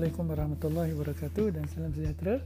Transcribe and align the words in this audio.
Assalamualaikum 0.00 0.32
warahmatullahi 0.32 0.92
wabarakatuh 0.96 1.46
dan 1.60 1.64
salam 1.68 1.92
sejahtera. 1.92 2.40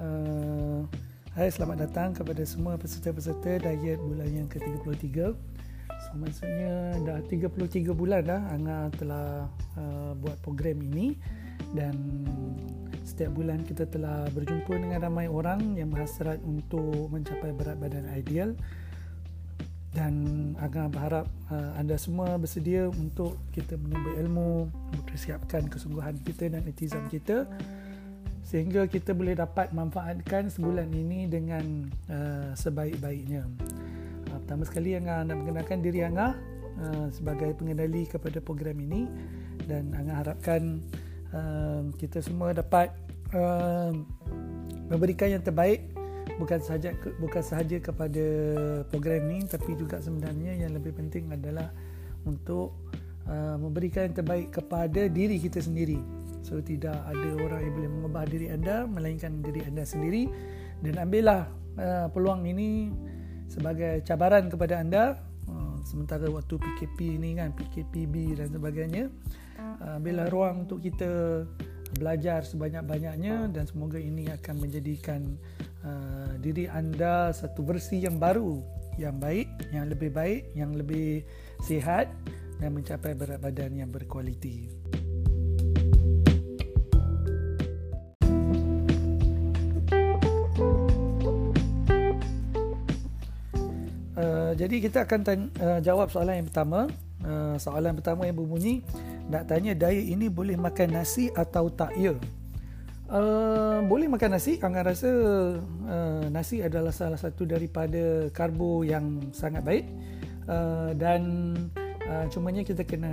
Uh, 0.00 0.88
hai, 1.36 1.52
selamat 1.52 1.84
datang 1.84 2.16
kepada 2.16 2.40
semua 2.48 2.80
peserta-peserta 2.80 3.60
diet 3.60 4.00
bulan 4.00 4.24
yang 4.32 4.48
ke-33. 4.48 5.36
So, 5.84 6.10
maksudnya 6.16 6.96
dah 7.04 7.20
33 7.28 7.92
bulan 7.92 8.24
dah 8.24 8.40
Anga 8.56 8.88
telah 8.96 9.52
uh, 9.76 10.16
buat 10.16 10.40
program 10.40 10.80
ini 10.80 11.12
dan 11.76 11.92
setiap 13.04 13.36
bulan 13.36 13.68
kita 13.68 13.84
telah 13.84 14.24
berjumpa 14.32 14.72
dengan 14.72 15.12
ramai 15.12 15.28
orang 15.28 15.76
yang 15.76 15.92
berhasrat 15.92 16.40
untuk 16.40 17.12
mencapai 17.12 17.52
berat 17.52 17.76
badan 17.76 18.08
ideal 18.16 18.56
dan 19.98 20.14
agak 20.62 20.94
berharap 20.94 21.26
uh, 21.50 21.74
anda 21.74 21.98
semua 21.98 22.38
bersedia 22.38 22.86
untuk 22.86 23.34
kita 23.50 23.74
menambah 23.74 24.14
ilmu 24.22 24.70
mempersiapkan 24.94 25.66
kesungguhan 25.66 26.14
kita 26.22 26.54
dan 26.54 26.62
itizam 26.70 27.02
kita 27.10 27.50
sehingga 28.46 28.86
kita 28.86 29.10
boleh 29.10 29.34
dapat 29.34 29.74
manfaatkan 29.74 30.54
sebulan 30.54 30.88
ini 30.94 31.26
dengan 31.26 31.90
uh, 32.08 32.54
sebaik-baiknya. 32.54 33.42
Uh, 34.30 34.38
pertama 34.40 34.62
sekali 34.64 34.94
yang 34.94 35.10
anda 35.10 35.34
mengenalkan 35.34 35.82
diri 35.82 36.06
anda 36.06 36.38
uh, 36.80 37.12
sebagai 37.12 37.52
pengendali 37.58 38.08
kepada 38.08 38.40
program 38.40 38.80
ini. 38.80 39.04
Dan 39.68 39.92
anda 39.92 40.24
harapkan 40.24 40.80
uh, 41.36 41.92
kita 42.00 42.24
semua 42.24 42.56
dapat 42.56 42.88
uh, 43.36 43.92
memberikan 44.88 45.28
yang 45.28 45.44
terbaik 45.44 45.97
bukan 46.38 46.62
sahaja 46.62 46.94
bukan 47.18 47.42
sahaja 47.42 47.76
kepada 47.82 48.26
program 48.88 49.26
ini 49.28 49.44
tapi 49.44 49.74
juga 49.74 49.98
sebenarnya 49.98 50.54
yang 50.54 50.72
lebih 50.72 50.94
penting 50.94 51.28
adalah 51.34 51.74
untuk 52.22 52.78
uh, 53.28 53.56
memberikan 53.60 54.10
yang 54.10 54.16
terbaik 54.16 54.48
kepada 54.54 55.06
diri 55.10 55.36
kita 55.38 55.60
sendiri. 55.60 56.00
So 56.42 56.62
tidak 56.64 56.96
ada 57.04 57.28
orang 57.36 57.60
yang 57.60 57.74
boleh 57.74 57.90
mengubah 57.90 58.24
diri 58.30 58.46
anda 58.48 58.88
melainkan 58.88 59.44
diri 59.44 59.66
anda 59.66 59.84
sendiri. 59.84 60.30
Dan 60.78 60.94
ambillah 60.96 61.50
uh, 61.76 62.06
peluang 62.08 62.46
ini 62.46 62.94
sebagai 63.50 64.00
cabaran 64.06 64.48
kepada 64.48 64.80
anda. 64.80 65.04
Uh, 65.50 65.76
sementara 65.84 66.24
waktu 66.30 66.56
PKP 66.56 67.18
ini 67.20 67.36
kan 67.36 67.52
PKPB 67.52 68.38
dan 68.38 68.48
sebagainya. 68.54 69.04
Uh, 69.58 69.98
ambillah 69.98 70.30
ruang 70.30 70.64
untuk 70.68 70.80
kita 70.80 71.44
belajar 71.98 72.44
sebanyak-banyaknya 72.44 73.48
dan 73.48 73.64
semoga 73.64 73.96
ini 73.96 74.28
akan 74.28 74.54
menjadikan 74.60 75.40
uh, 75.84 76.32
diri 76.40 76.66
anda 76.70 77.30
satu 77.30 77.62
versi 77.62 78.02
yang 78.02 78.16
baru 78.16 78.78
yang 78.98 79.16
baik, 79.16 79.46
yang 79.70 79.86
lebih 79.86 80.10
baik, 80.10 80.50
yang 80.58 80.74
lebih 80.74 81.22
sihat 81.62 82.10
dan 82.58 82.74
mencapai 82.74 83.14
berat 83.14 83.38
badan 83.38 83.78
yang 83.78 83.88
berkualiti. 83.94 84.66
Uh, 94.18 94.50
jadi 94.58 94.76
kita 94.82 95.06
akan 95.06 95.20
tanya, 95.22 95.46
uh, 95.62 95.78
jawab 95.78 96.10
soalan 96.10 96.42
yang 96.42 96.48
pertama. 96.50 96.90
Uh, 97.22 97.54
soalan 97.58 97.94
pertama 97.98 98.26
yang 98.26 98.34
berbunyi 98.38 98.82
nak 99.30 99.50
tanya 99.50 99.74
diet 99.74 100.06
ini 100.06 100.26
boleh 100.30 100.58
makan 100.58 100.98
nasi 100.98 101.30
atau 101.34 101.70
tak 101.70 101.94
ya? 101.94 102.18
Uh, 103.08 103.80
boleh 103.88 104.04
makan 104.04 104.36
nasi. 104.36 104.60
Angga 104.60 104.84
rasa 104.84 105.08
uh, 105.64 106.24
nasi 106.28 106.60
adalah 106.60 106.92
salah 106.92 107.16
satu 107.16 107.48
daripada 107.48 108.28
karbo 108.36 108.84
yang 108.84 109.32
sangat 109.32 109.64
baik 109.64 109.88
uh, 110.44 110.92
dan 110.92 111.56
uh, 112.04 112.28
cumanya 112.28 112.60
kita 112.68 112.84
kena 112.84 113.12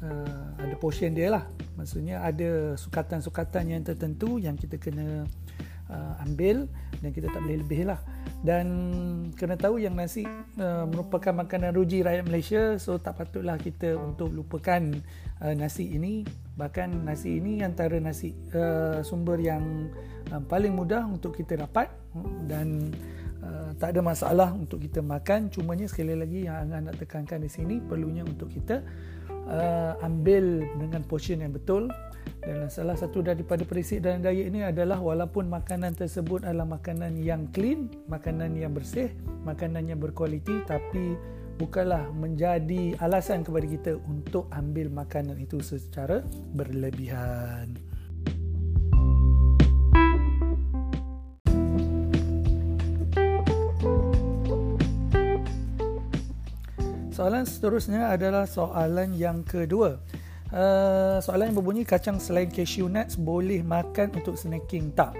uh, 0.00 0.48
ada 0.56 0.74
portion 0.80 1.12
dia 1.12 1.28
lah. 1.28 1.44
Maksudnya 1.76 2.24
ada 2.24 2.72
sukatan-sukatan 2.80 3.76
yang 3.76 3.84
tertentu 3.84 4.40
yang 4.40 4.56
kita 4.56 4.80
kena 4.80 5.28
uh, 5.92 6.24
ambil 6.24 6.64
dan 7.04 7.10
kita 7.12 7.28
tak 7.28 7.44
boleh 7.44 7.60
lebih 7.60 7.92
lah 7.92 8.00
dan 8.42 8.66
kena 9.38 9.54
tahu 9.54 9.78
yang 9.78 9.94
nasi 9.94 10.26
uh, 10.58 10.84
merupakan 10.88 11.30
makanan 11.46 11.70
ruji 11.76 12.02
rakyat 12.02 12.24
Malaysia 12.26 12.62
so 12.80 12.98
tak 12.98 13.18
patutlah 13.20 13.54
kita 13.60 13.94
untuk 13.94 14.34
lupakan 14.34 14.82
uh, 15.38 15.54
nasi 15.54 15.94
ini 15.94 16.26
bahkan 16.62 16.94
nasi 17.02 17.42
ini 17.42 17.58
antara 17.66 17.98
nasi 17.98 18.30
uh, 18.54 19.02
sumber 19.02 19.42
yang 19.42 19.90
uh, 20.30 20.38
paling 20.46 20.70
mudah 20.78 21.02
untuk 21.10 21.34
kita 21.34 21.58
dapat 21.58 21.90
dan 22.46 22.94
uh, 23.42 23.74
tak 23.82 23.98
ada 23.98 24.00
masalah 24.06 24.54
untuk 24.54 24.78
kita 24.78 25.02
makan. 25.02 25.50
Cumanya 25.50 25.90
sekali 25.90 26.14
lagi 26.14 26.46
yang 26.46 26.70
Angah 26.70 26.86
nak 26.86 27.02
tekankan 27.02 27.42
di 27.42 27.50
sini 27.50 27.82
perlunya 27.82 28.22
untuk 28.22 28.46
kita 28.46 28.78
uh, 29.50 29.98
ambil 30.06 30.62
dengan 30.78 31.02
portion 31.02 31.42
yang 31.42 31.50
betul. 31.50 31.90
Dan 32.42 32.70
salah 32.70 32.94
satu 32.94 33.26
daripada 33.26 33.66
perisik 33.66 34.02
dalam 34.02 34.22
diet 34.22 34.46
ini 34.46 34.62
adalah 34.62 35.02
walaupun 35.02 35.50
makanan 35.50 35.98
tersebut 35.98 36.46
adalah 36.46 36.78
makanan 36.78 37.18
yang 37.18 37.50
clean, 37.50 37.90
makanan 38.06 38.54
yang 38.54 38.70
bersih, 38.70 39.10
makanan 39.42 39.90
yang 39.90 39.98
berkualiti 39.98 40.62
tapi 40.66 41.18
bukanlah 41.60 42.08
menjadi 42.12 42.96
alasan 43.00 43.44
kepada 43.44 43.66
kita 43.68 43.92
untuk 44.08 44.48
ambil 44.52 44.88
makanan 44.88 45.36
itu 45.40 45.60
secara 45.60 46.24
berlebihan. 46.54 47.76
Soalan 57.12 57.44
seterusnya 57.44 58.08
adalah 58.08 58.48
soalan 58.48 59.12
yang 59.14 59.44
kedua. 59.44 60.00
Uh, 60.52 61.16
soalan 61.20 61.52
yang 61.52 61.56
berbunyi 61.60 61.84
kacang 61.84 62.20
selain 62.20 62.48
cashew 62.48 62.88
nuts 62.88 63.16
boleh 63.16 63.60
makan 63.64 64.12
untuk 64.16 64.36
snacking 64.36 64.92
tak? 64.92 65.12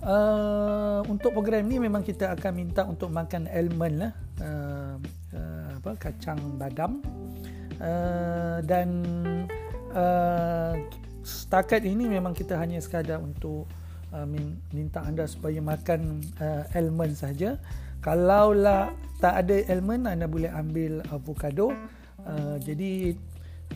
Uh, 0.00 1.00
untuk 1.08 1.32
program 1.32 1.68
ni 1.68 1.80
memang 1.80 2.04
kita 2.04 2.32
akan 2.32 2.52
minta 2.56 2.84
untuk 2.84 3.08
makan 3.12 3.48
almond 3.52 3.96
lah 4.00 4.12
apa 5.86 6.10
kacang 6.10 6.58
badam 6.58 6.98
uh, 7.78 8.58
dan 8.66 9.06
uh, 9.94 10.74
setakat 11.22 11.86
ini 11.86 12.10
memang 12.10 12.34
kita 12.34 12.58
hanya 12.58 12.82
sekadar 12.82 13.22
untuk 13.22 13.70
uh, 14.10 14.26
minta 14.74 15.06
anda 15.06 15.30
supaya 15.30 15.62
makan 15.62 16.26
uh, 16.42 16.66
almond 16.74 17.14
saja. 17.14 17.54
Kalaulah 18.02 18.90
tak 19.22 19.46
ada 19.46 19.62
almond 19.70 20.10
anda 20.10 20.26
boleh 20.26 20.50
ambil 20.50 21.06
avocado. 21.14 21.70
Uh, 22.26 22.58
jadi 22.66 23.14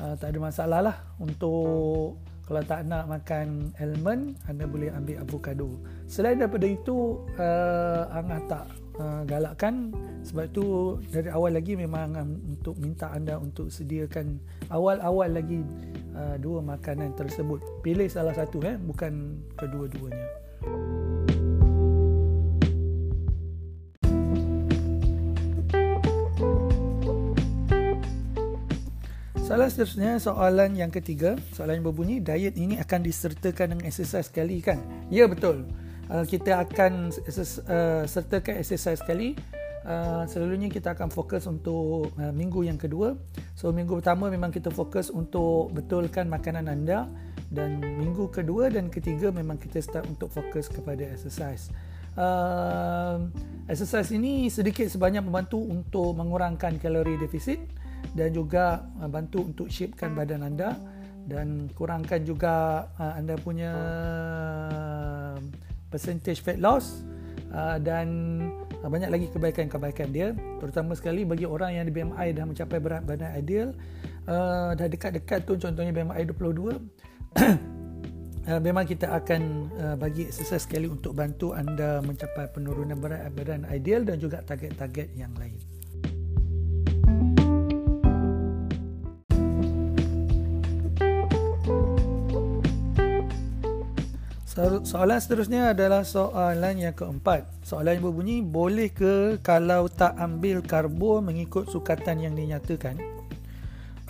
uh, 0.03 0.19
tak 0.19 0.35
ada 0.35 0.39
masalah 0.43 0.81
lah 0.83 0.97
untuk 1.23 2.19
kalau 2.43 2.67
tak 2.67 2.91
nak 2.91 3.07
makan 3.07 3.71
almond 3.79 4.35
anda 4.51 4.67
boleh 4.67 4.91
ambil 4.91 5.23
avocado. 5.23 5.79
Selain 6.11 6.35
daripada 6.35 6.67
itu 6.67 7.23
uh, 7.39 8.11
Angah 8.11 8.43
tak 8.51 8.80
uh, 9.01 9.23
galakkan 9.25 9.91
sebab 10.21 10.45
itu 10.53 10.65
dari 11.09 11.33
awal 11.33 11.57
lagi 11.57 11.73
memang 11.75 12.13
Angah 12.13 12.27
untuk 12.29 12.77
minta 12.77 13.09
anda 13.11 13.41
untuk 13.41 13.73
sediakan 13.73 14.37
awal-awal 14.69 15.33
lagi 15.33 15.65
uh, 16.13 16.37
dua 16.37 16.61
makanan 16.61 17.17
tersebut. 17.17 17.65
Pilih 17.81 18.07
salah 18.13 18.37
satu 18.37 18.61
eh 18.63 18.77
bukan 18.77 19.41
kedua-duanya. 19.57 20.29
Salah 29.51 29.67
seterusnya 29.67 30.23
soalan 30.23 30.79
yang 30.79 30.95
ketiga 30.95 31.35
Soalan 31.51 31.83
yang 31.83 31.91
berbunyi 31.91 32.23
Diet 32.23 32.55
ini 32.55 32.79
akan 32.79 33.03
disertakan 33.03 33.75
dengan 33.75 33.91
exercise 33.91 34.31
sekali 34.31 34.63
kan? 34.63 34.79
Ya 35.11 35.27
betul 35.27 35.67
uh, 36.11 36.25
Kita 36.27 36.61
akan 36.67 37.15
uh, 37.15 38.05
sertakan 38.05 38.55
exercise 38.59 38.99
sekali. 38.99 39.39
Uh, 39.81 40.29
Selalunya 40.29 40.69
kita 40.69 40.93
akan 40.93 41.09
fokus 41.09 41.49
untuk 41.49 42.13
uh, 42.21 42.35
minggu 42.37 42.69
yang 42.69 42.77
kedua. 42.77 43.17
So 43.57 43.73
minggu 43.73 44.05
pertama 44.05 44.29
memang 44.29 44.53
kita 44.53 44.69
fokus 44.69 45.09
untuk 45.09 45.73
betulkan 45.73 46.29
makanan 46.29 46.69
anda. 46.69 47.09
Dan 47.51 47.83
minggu 47.83 48.31
kedua 48.31 48.71
dan 48.71 48.93
ketiga 48.93 49.35
memang 49.35 49.59
kita 49.59 49.83
start 49.83 50.07
untuk 50.07 50.31
fokus 50.31 50.71
kepada 50.71 51.03
exercise. 51.03 51.73
Uh, 52.15 53.27
Exercise 53.71 54.11
ini 54.15 54.51
sedikit 54.51 54.91
sebanyak 54.91 55.23
membantu 55.23 55.63
untuk 55.63 56.15
mengurangkan 56.19 56.79
kalori 56.83 57.15
defisit 57.19 57.59
dan 58.15 58.35
juga 58.35 58.83
uh, 58.99 59.07
bantu 59.07 59.47
untuk 59.47 59.67
shapekan 59.67 60.15
badan 60.15 60.47
anda. 60.47 60.79
Dan 61.27 61.71
kurangkan 61.75 62.23
juga 62.23 62.87
uh, 62.99 63.15
anda 63.19 63.35
punya 63.39 63.73
percentage 65.91 66.41
fat 66.41 66.57
loss 66.57 67.03
uh, 67.53 67.77
dan 67.83 68.09
banyak 68.81 69.13
lagi 69.13 69.27
kebaikan-kebaikan 69.29 70.09
dia. 70.09 70.33
Terutama 70.63 70.97
sekali 70.97 71.29
bagi 71.29 71.45
orang 71.45 71.77
yang 71.77 71.85
di 71.85 71.93
BMI 71.93 72.33
dah 72.33 72.49
mencapai 72.49 72.81
berat 72.81 73.05
badan 73.05 73.37
ideal 73.37 73.77
dah 74.77 74.87
dekat-dekat 74.89 75.43
tu 75.45 75.59
contohnya 75.59 75.91
BMI 75.91 76.23
22 76.33 76.79
memang 78.67 78.85
kita 78.87 79.11
akan 79.11 79.71
bagi 79.99 80.31
exercise 80.31 80.65
sekali 80.65 80.87
untuk 80.87 81.19
bantu 81.19 81.51
anda 81.51 81.99
mencapai 82.05 82.47
penurunan 82.55 82.99
berat 82.99 83.27
badan 83.35 83.67
ideal 83.69 84.07
dan 84.07 84.23
juga 84.23 84.41
target-target 84.47 85.19
yang 85.19 85.35
lain 85.35 85.57
Soalan 94.61 95.17
seterusnya 95.17 95.73
adalah 95.73 96.05
soalan 96.05 96.77
yang 96.77 96.93
keempat. 96.93 97.49
Soalan 97.65 97.97
yang 97.97 98.05
berbunyi, 98.13 98.37
boleh 98.45 98.93
ke 98.93 99.41
kalau 99.41 99.89
tak 99.89 100.13
ambil 100.21 100.61
karbo 100.61 101.25
mengikut 101.25 101.65
sukatan 101.73 102.21
yang 102.21 102.37
dinyatakan? 102.37 103.01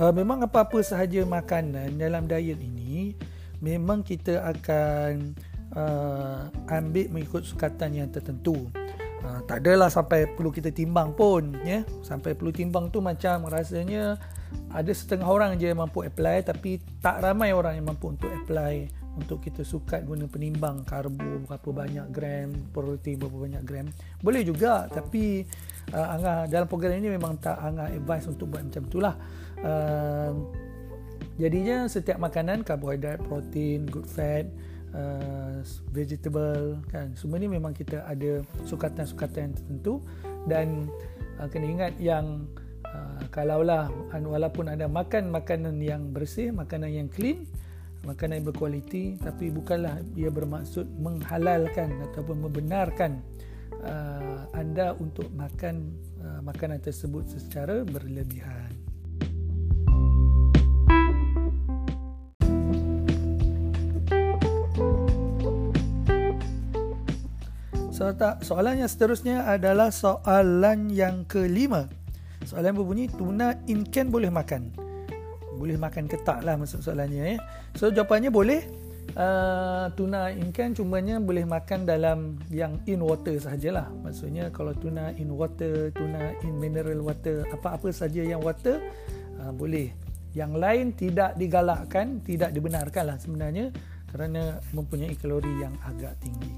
Uh, 0.00 0.10
memang 0.10 0.42
apa-apa 0.42 0.82
sahaja 0.82 1.22
makanan 1.22 1.94
dalam 2.00 2.26
diet 2.26 2.58
ini, 2.58 3.14
memang 3.62 4.02
kita 4.02 4.42
akan 4.42 5.38
uh, 5.76 6.50
ambil 6.66 7.06
mengikut 7.14 7.46
sukatan 7.46 8.02
yang 8.02 8.08
tertentu. 8.10 8.66
Uh, 9.22 9.38
tak 9.46 9.62
adalah 9.62 9.86
sampai 9.86 10.26
perlu 10.34 10.50
kita 10.50 10.74
timbang 10.74 11.14
pun. 11.14 11.54
ya. 11.62 11.86
Sampai 12.02 12.34
perlu 12.34 12.50
timbang 12.50 12.90
tu 12.90 12.98
macam 12.98 13.46
rasanya 13.46 14.18
ada 14.74 14.90
setengah 14.90 15.30
orang 15.30 15.54
je 15.62 15.70
yang 15.70 15.78
mampu 15.78 16.02
apply 16.02 16.42
tapi 16.42 16.82
tak 16.98 17.22
ramai 17.22 17.54
orang 17.54 17.78
yang 17.78 17.86
mampu 17.86 18.10
untuk 18.10 18.30
apply 18.30 18.99
untuk 19.18 19.42
kita 19.42 19.66
sukat 19.66 20.06
guna 20.06 20.30
penimbang 20.30 20.86
karbo 20.86 21.42
berapa 21.46 21.70
banyak 21.70 22.06
gram, 22.14 22.54
protein 22.70 23.18
berapa 23.18 23.38
banyak 23.38 23.62
gram. 23.66 23.86
Boleh 24.22 24.46
juga 24.46 24.86
tapi 24.86 25.42
uh, 25.90 26.14
Angah 26.14 26.46
dalam 26.46 26.70
program 26.70 26.94
ini 26.94 27.10
memang 27.10 27.40
tak 27.42 27.58
Angah 27.58 27.90
advice 27.90 28.30
untuk 28.30 28.54
buat 28.54 28.62
macam 28.62 28.86
itulah. 28.86 29.14
Uh, 29.60 30.32
jadinya 31.36 31.90
setiap 31.90 32.22
makanan 32.22 32.62
karbohidrat, 32.62 33.18
protein, 33.26 33.88
good 33.90 34.06
fat, 34.06 34.46
uh, 34.94 35.58
vegetable 35.90 36.78
kan 36.90 37.10
semua 37.18 37.38
ni 37.42 37.50
memang 37.50 37.74
kita 37.74 38.06
ada 38.06 38.42
sukatan-sukatan 38.66 39.58
tertentu 39.58 40.02
dan 40.46 40.86
uh, 41.42 41.50
kena 41.50 41.66
ingat 41.66 41.92
yang 41.98 42.46
uh, 42.86 43.22
kalaulah 43.34 43.90
walaupun 44.14 44.70
ada 44.70 44.86
makan 44.86 45.34
makanan 45.34 45.82
yang 45.82 46.10
bersih, 46.14 46.54
makanan 46.54 46.90
yang 46.94 47.08
clean 47.10 47.46
makanan 48.04 48.40
yang 48.40 48.46
berkualiti 48.48 49.20
tapi 49.20 49.52
bukanlah 49.52 50.00
ia 50.16 50.32
bermaksud 50.32 50.88
menghalalkan 50.96 52.00
ataupun 52.10 52.48
membenarkan 52.48 53.20
uh, 53.84 54.48
anda 54.56 54.96
untuk 54.96 55.28
makan 55.36 55.92
uh, 56.24 56.40
makanan 56.40 56.80
tersebut 56.80 57.28
secara 57.28 57.84
berlebihan. 57.84 58.72
Soalan 68.40 68.80
yang 68.80 68.88
seterusnya 68.88 69.44
adalah 69.44 69.92
soalan 69.92 70.88
yang 70.88 71.28
kelima. 71.28 71.84
Soalan 72.48 72.72
berbunyi, 72.72 73.12
tuna 73.12 73.60
inken 73.68 74.08
boleh 74.08 74.32
makan? 74.32 74.89
Boleh 75.60 75.76
makan 75.76 76.08
ke 76.08 76.16
tak 76.24 76.40
lah 76.40 76.56
maksud 76.56 76.80
soalannya 76.80 77.36
ya. 77.36 77.38
So 77.76 77.92
jawapannya 77.92 78.32
boleh. 78.32 78.88
Uh, 79.10 79.90
tuna 79.98 80.30
ikan 80.30 80.70
cumanya 80.70 81.18
boleh 81.18 81.42
makan 81.42 81.82
dalam 81.82 82.38
yang 82.48 82.78
in 82.86 83.02
water 83.02 83.34
sahajalah. 83.36 83.90
Maksudnya 84.06 84.54
kalau 84.54 84.70
tuna 84.72 85.10
in 85.18 85.34
water, 85.34 85.90
tuna 85.92 86.30
in 86.46 86.54
mineral 86.56 87.02
water, 87.02 87.42
apa-apa 87.50 87.90
saja 87.90 88.22
yang 88.22 88.38
water 88.40 88.78
uh, 89.42 89.50
boleh. 89.50 89.90
Yang 90.30 90.52
lain 90.62 90.86
tidak 90.94 91.34
digalakkan, 91.34 92.22
tidak 92.22 92.54
dibenarkan 92.54 93.04
lah 93.10 93.18
sebenarnya 93.18 93.74
kerana 94.14 94.62
mempunyai 94.70 95.18
kalori 95.18 95.58
yang 95.58 95.74
agak 95.82 96.14
tinggi. 96.22 96.54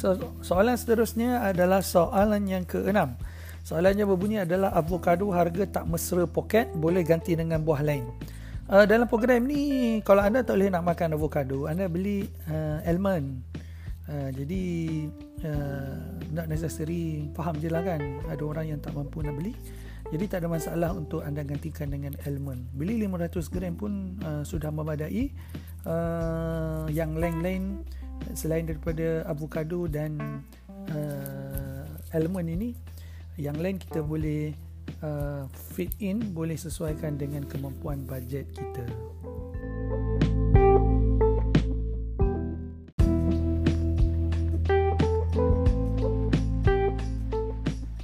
So, 0.00 0.16
soalan 0.40 0.80
seterusnya 0.80 1.44
adalah 1.44 1.84
soalan 1.84 2.48
yang 2.48 2.64
keenam. 2.64 3.20
Soalannya 3.68 4.08
berbunyi 4.08 4.48
adalah 4.48 4.72
avocado 4.72 5.28
harga 5.28 5.68
tak 5.68 5.84
mesra 5.92 6.24
poket 6.24 6.72
boleh 6.72 7.04
ganti 7.04 7.36
dengan 7.36 7.60
buah 7.60 7.84
lain. 7.84 8.08
Uh, 8.64 8.88
dalam 8.88 9.04
program 9.04 9.44
ni 9.44 10.00
kalau 10.00 10.24
anda 10.24 10.40
tak 10.40 10.56
boleh 10.56 10.72
nak 10.72 10.88
makan 10.88 11.20
avocado, 11.20 11.68
anda 11.68 11.84
beli 11.84 12.24
uh, 12.48 12.80
almond. 12.88 13.44
Uh, 14.08 14.32
jadi 14.32 14.64
uh, 15.44 16.00
not 16.32 16.48
necessary 16.48 17.28
faham 17.36 17.60
je 17.60 17.68
lah 17.68 17.84
kan 17.84 18.00
ada 18.24 18.40
orang 18.40 18.72
yang 18.72 18.80
tak 18.80 18.96
mampu 18.96 19.20
nak 19.20 19.36
beli. 19.36 19.52
Jadi 20.08 20.24
tak 20.32 20.42
ada 20.42 20.48
masalah 20.48 20.96
untuk 20.96 21.20
anda 21.20 21.44
gantikan 21.44 21.92
dengan 21.92 22.16
almond. 22.24 22.72
Beli 22.72 23.04
500 23.04 23.52
gram 23.52 23.76
pun 23.76 24.16
uh, 24.24 24.48
sudah 24.48 24.72
memadai. 24.72 25.28
Uh, 25.84 26.88
yang 26.88 27.20
lain-lain 27.20 27.84
selain 28.34 28.66
daripada 28.66 29.24
avocado 29.26 29.86
dan 29.90 30.16
uh, 30.92 31.84
almond 32.16 32.48
ini 32.50 32.74
yang 33.40 33.56
lain 33.56 33.80
kita 33.80 34.04
boleh 34.04 34.52
uh, 35.00 35.46
fit 35.74 35.90
in 36.02 36.34
boleh 36.34 36.58
sesuaikan 36.58 37.16
dengan 37.16 37.46
kemampuan 37.46 38.04
bajet 38.04 38.48
kita 38.52 38.84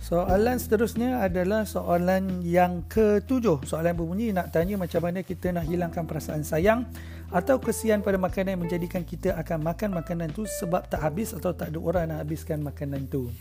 Soalan 0.07 0.55
seterusnya 0.63 1.19
adalah 1.19 1.67
soalan 1.67 2.39
yang 2.47 2.87
ketujuh. 2.87 3.67
Soalan 3.67 3.91
berbunyi 3.91 4.31
nak 4.31 4.55
tanya 4.55 4.79
macam 4.79 5.03
mana 5.03 5.27
kita 5.27 5.51
nak 5.51 5.67
hilangkan 5.67 6.07
perasaan 6.07 6.47
sayang 6.47 6.87
atau 7.35 7.59
kesian 7.59 8.07
pada 8.07 8.15
makanan 8.15 8.55
yang 8.55 8.63
menjadikan 8.63 9.03
kita 9.03 9.35
akan 9.35 9.67
makan 9.67 9.99
makanan 9.99 10.31
tu 10.31 10.47
sebab 10.47 10.87
tak 10.87 11.03
habis 11.03 11.35
atau 11.35 11.51
tak 11.51 11.75
ada 11.75 11.83
orang 11.83 12.07
nak 12.07 12.19
habiskan 12.23 12.63
makanan 12.63 13.11
tu. 13.11 13.35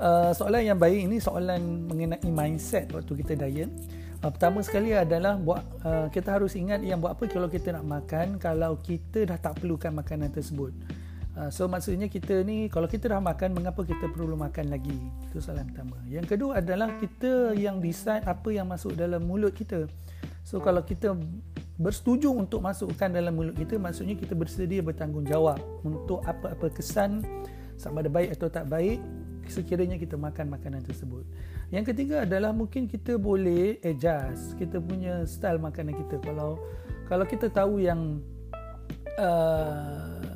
Uh, 0.00 0.32
soalan 0.32 0.72
yang 0.72 0.80
baik 0.80 1.04
ini 1.04 1.20
soalan 1.20 1.84
mengenai 1.84 2.24
mindset 2.24 2.88
waktu 2.96 3.20
kita 3.20 3.36
diet. 3.36 3.68
Uh, 4.24 4.32
pertama 4.32 4.64
sekali 4.64 4.96
adalah 4.96 5.36
buat 5.36 5.60
uh, 5.84 6.08
kita 6.08 6.32
harus 6.32 6.56
ingat 6.56 6.80
yang 6.80 6.96
buat 6.96 7.12
apa 7.12 7.28
kalau 7.28 7.52
kita 7.52 7.76
nak 7.76 7.84
makan 7.84 8.40
kalau 8.40 8.80
kita 8.80 9.28
dah 9.28 9.36
tak 9.36 9.60
perlukan 9.60 9.92
makanan 9.92 10.32
tersebut. 10.32 10.72
Ah, 11.40 11.48
so 11.48 11.64
maksudnya 11.64 12.04
kita 12.04 12.44
ni 12.44 12.68
kalau 12.68 12.84
kita 12.84 13.08
dah 13.08 13.16
makan 13.16 13.56
mengapa 13.56 13.80
kita 13.80 14.12
perlu 14.12 14.36
makan 14.36 14.68
lagi? 14.68 14.92
Itu 15.24 15.40
soalan 15.40 15.72
pertama. 15.72 15.96
Yang 16.04 16.36
kedua 16.36 16.60
adalah 16.60 16.92
kita 17.00 17.56
yang 17.56 17.80
decide 17.80 18.28
apa 18.28 18.52
yang 18.52 18.68
masuk 18.68 18.92
dalam 18.92 19.24
mulut 19.24 19.56
kita. 19.56 19.88
So 20.44 20.60
kalau 20.60 20.84
kita 20.84 21.16
bersetuju 21.80 22.28
untuk 22.28 22.60
masukkan 22.60 23.08
dalam 23.08 23.32
mulut 23.32 23.56
kita 23.56 23.80
maksudnya 23.80 24.20
kita 24.20 24.36
bersedia 24.36 24.84
bertanggungjawab 24.84 25.56
untuk 25.80 26.20
apa-apa 26.28 26.68
kesan 26.76 27.24
sama 27.80 28.04
ada 28.04 28.12
baik 28.12 28.36
atau 28.36 28.52
tak 28.52 28.68
baik 28.68 29.00
sekiranya 29.48 29.96
kita 29.96 30.20
makan 30.20 30.52
makanan 30.52 30.84
tersebut. 30.84 31.24
Yang 31.72 31.96
ketiga 31.96 32.28
adalah 32.28 32.52
mungkin 32.52 32.84
kita 32.84 33.16
boleh 33.16 33.80
adjust 33.80 34.60
kita 34.60 34.76
punya 34.76 35.24
style 35.24 35.56
makanan 35.56 35.96
kita 36.04 36.20
kalau 36.20 36.60
kalau 37.08 37.24
kita 37.24 37.48
tahu 37.48 37.80
yang 37.80 38.20
uh, 39.16 40.29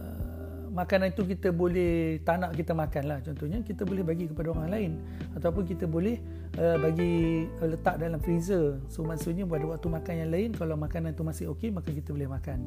makanan 0.75 1.15
itu 1.15 1.23
kita 1.23 1.55
boleh 1.55 2.19
tak 2.27 2.43
nak 2.43 2.51
kita 2.59 2.75
makan 2.75 3.03
lah. 3.07 3.19
Contohnya 3.23 3.63
kita 3.63 3.87
boleh 3.87 4.03
bagi 4.03 4.27
kepada 4.27 4.51
orang 4.51 4.69
lain. 4.69 4.93
Ataupun 5.39 5.63
kita 5.63 5.87
boleh 5.87 6.19
uh, 6.59 6.77
bagi 6.83 7.47
uh, 7.63 7.69
letak 7.71 8.03
dalam 8.03 8.19
freezer. 8.19 8.83
So 8.91 9.07
maksudnya 9.07 9.47
pada 9.47 9.63
waktu 9.71 9.87
makan 9.87 10.15
yang 10.27 10.31
lain 10.35 10.51
kalau 10.51 10.75
makanan 10.75 11.15
itu 11.15 11.23
masih 11.23 11.45
okey 11.55 11.71
maka 11.71 11.95
kita 11.95 12.11
boleh 12.11 12.27
makan. 12.27 12.59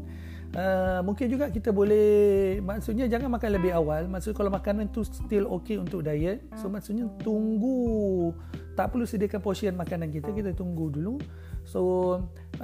Uh, 0.55 1.03
mungkin 1.03 1.27
juga 1.27 1.51
kita 1.51 1.75
boleh 1.75 2.57
maksudnya 2.63 3.11
jangan 3.11 3.27
makan 3.27 3.49
lebih 3.59 3.75
awal. 3.75 4.07
Maksud 4.07 4.31
kalau 4.31 4.47
makanan 4.47 4.87
itu 4.87 5.03
still 5.03 5.51
okey 5.59 5.75
untuk 5.75 6.07
diet 6.07 6.47
so 6.55 6.71
maksudnya 6.71 7.11
tunggu. 7.19 8.31
Tak 8.79 8.95
perlu 8.95 9.03
sediakan 9.03 9.43
portion 9.43 9.75
makanan 9.75 10.15
kita 10.15 10.31
kita 10.31 10.55
tunggu 10.55 10.87
dulu. 10.87 11.19
So 11.67 11.81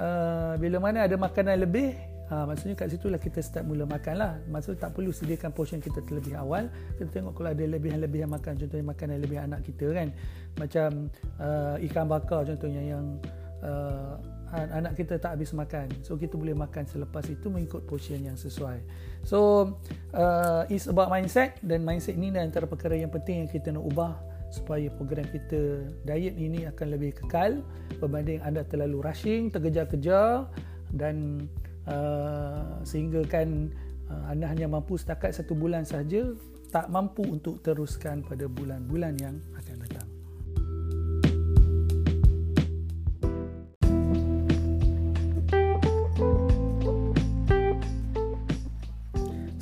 uh, 0.00 0.56
bila 0.56 0.80
mana 0.80 1.04
ada 1.04 1.20
makanan 1.20 1.60
lebih 1.68 2.13
Ha, 2.24 2.48
maksudnya 2.48 2.72
kat 2.72 2.88
situ 2.88 3.12
lah 3.12 3.20
kita 3.20 3.44
start 3.44 3.68
mula 3.68 3.84
makan 3.84 4.14
lah. 4.16 4.32
Maksudnya 4.48 4.88
tak 4.88 4.96
perlu 4.96 5.12
sediakan 5.12 5.52
portion 5.52 5.76
kita 5.76 6.00
terlebih 6.08 6.40
awal. 6.40 6.72
Kita 6.96 7.20
tengok 7.20 7.36
kalau 7.36 7.52
ada 7.52 7.64
lebihan-lebihan 7.68 8.32
makan. 8.32 8.56
Contohnya 8.56 8.84
makanan 8.84 9.16
lebih 9.20 9.38
anak 9.44 9.60
kita 9.60 9.92
kan. 9.92 10.08
Macam 10.56 11.12
uh, 11.36 11.76
ikan 11.84 12.06
bakar 12.08 12.48
contohnya 12.48 12.80
yang 12.96 13.20
uh, 13.60 14.16
anak 14.54 14.96
kita 14.96 15.20
tak 15.20 15.36
habis 15.36 15.52
makan. 15.52 15.92
So 16.00 16.16
kita 16.16 16.40
boleh 16.40 16.56
makan 16.56 16.88
selepas 16.88 17.28
itu 17.28 17.52
mengikut 17.52 17.84
portion 17.84 18.24
yang 18.24 18.40
sesuai. 18.40 18.80
So 19.28 19.76
uh, 20.16 20.64
it's 20.72 20.88
about 20.88 21.12
mindset. 21.12 21.60
Dan 21.60 21.84
mindset 21.84 22.16
ni 22.16 22.32
antara 22.32 22.64
perkara 22.64 22.96
yang 22.96 23.12
penting 23.12 23.44
yang 23.44 23.50
kita 23.52 23.68
nak 23.68 23.84
ubah 23.84 24.16
supaya 24.48 24.86
program 24.94 25.26
kita 25.28 25.82
diet 26.06 26.38
ini 26.38 26.62
akan 26.70 26.94
lebih 26.94 27.18
kekal 27.18 27.58
berbanding 27.98 28.38
anda 28.46 28.62
terlalu 28.62 29.02
rushing, 29.02 29.50
terkejar-kejar 29.50 30.46
dan 30.94 31.44
Uh, 31.84 32.80
sehingga 32.80 33.20
kan 33.28 33.68
uh, 34.08 34.32
anda 34.32 34.48
hanya 34.48 34.64
mampu 34.64 34.96
setakat 34.96 35.36
satu 35.36 35.52
bulan 35.52 35.84
saja 35.84 36.32
tak 36.72 36.88
mampu 36.88 37.20
untuk 37.28 37.60
teruskan 37.60 38.24
pada 38.24 38.48
bulan-bulan 38.48 39.14
yang 39.20 39.36
akan 39.54 39.76
datang. 39.84 40.08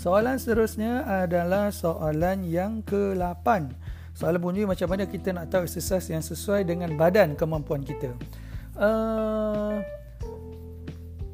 Soalan 0.02 0.34
seterusnya 0.34 1.06
adalah 1.06 1.70
soalan 1.70 2.42
yang 2.42 2.82
ke-8. 2.82 3.46
soalan 4.12 4.40
bunyi 4.42 4.66
macam 4.66 4.90
mana 4.90 5.08
kita 5.08 5.32
nak 5.32 5.48
tahu 5.48 5.64
exercise 5.64 6.10
yang 6.12 6.20
sesuai 6.20 6.68
dengan 6.68 6.92
badan 7.00 7.32
kemampuan 7.32 7.80
kita 7.80 8.12
uh, 8.76 9.80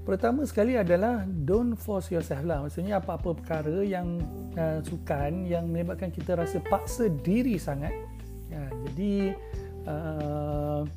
pertama 0.09 0.41
sekali 0.49 0.73
adalah 0.73 1.29
don't 1.29 1.77
force 1.77 2.09
yourself 2.09 2.41
lah. 2.49 2.65
Maksudnya 2.65 2.97
apa-apa 2.97 3.37
perkara 3.37 3.85
yang 3.85 4.17
uh, 4.57 4.81
sukan 4.81 5.45
yang 5.45 5.69
menyebabkan 5.69 6.09
kita 6.09 6.33
rasa 6.33 6.65
paksa 6.65 7.13
diri 7.13 7.61
sangat. 7.61 7.93
Ya, 8.49 8.65
jadi 8.89 9.37
uh, 9.85 10.89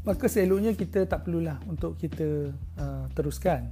maka 0.00 0.32
seloknya 0.32 0.72
kita 0.72 1.04
tak 1.04 1.28
perlulah 1.28 1.60
untuk 1.68 2.00
kita 2.00 2.48
uh, 2.80 3.04
teruskan. 3.12 3.68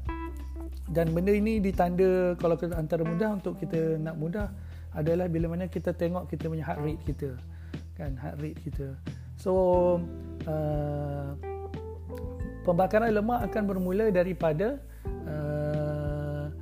Dan 0.92 1.16
benda 1.16 1.32
ini 1.32 1.56
ditanda 1.56 2.37
kalau 2.37 2.61
kita 2.61 2.76
antara 2.76 3.08
mudah 3.08 3.40
untuk 3.40 3.56
kita 3.56 3.97
nak 3.97 4.20
mudah 4.20 4.52
adalah 4.92 5.25
bila 5.25 5.56
mana 5.56 5.73
kita 5.73 5.97
tengok 5.97 6.28
kita 6.28 6.52
punya 6.52 6.68
heart 6.68 6.80
rate 6.85 7.02
kita 7.08 7.32
kan 7.97 8.12
heart 8.20 8.37
rate 8.44 8.61
kita. 8.61 8.92
So 9.40 9.52
uh, 10.44 11.32
pembakaran 12.68 13.08
lemak 13.08 13.48
akan 13.48 13.62
bermula 13.64 14.12
daripada 14.12 14.76
uh, 15.25 16.52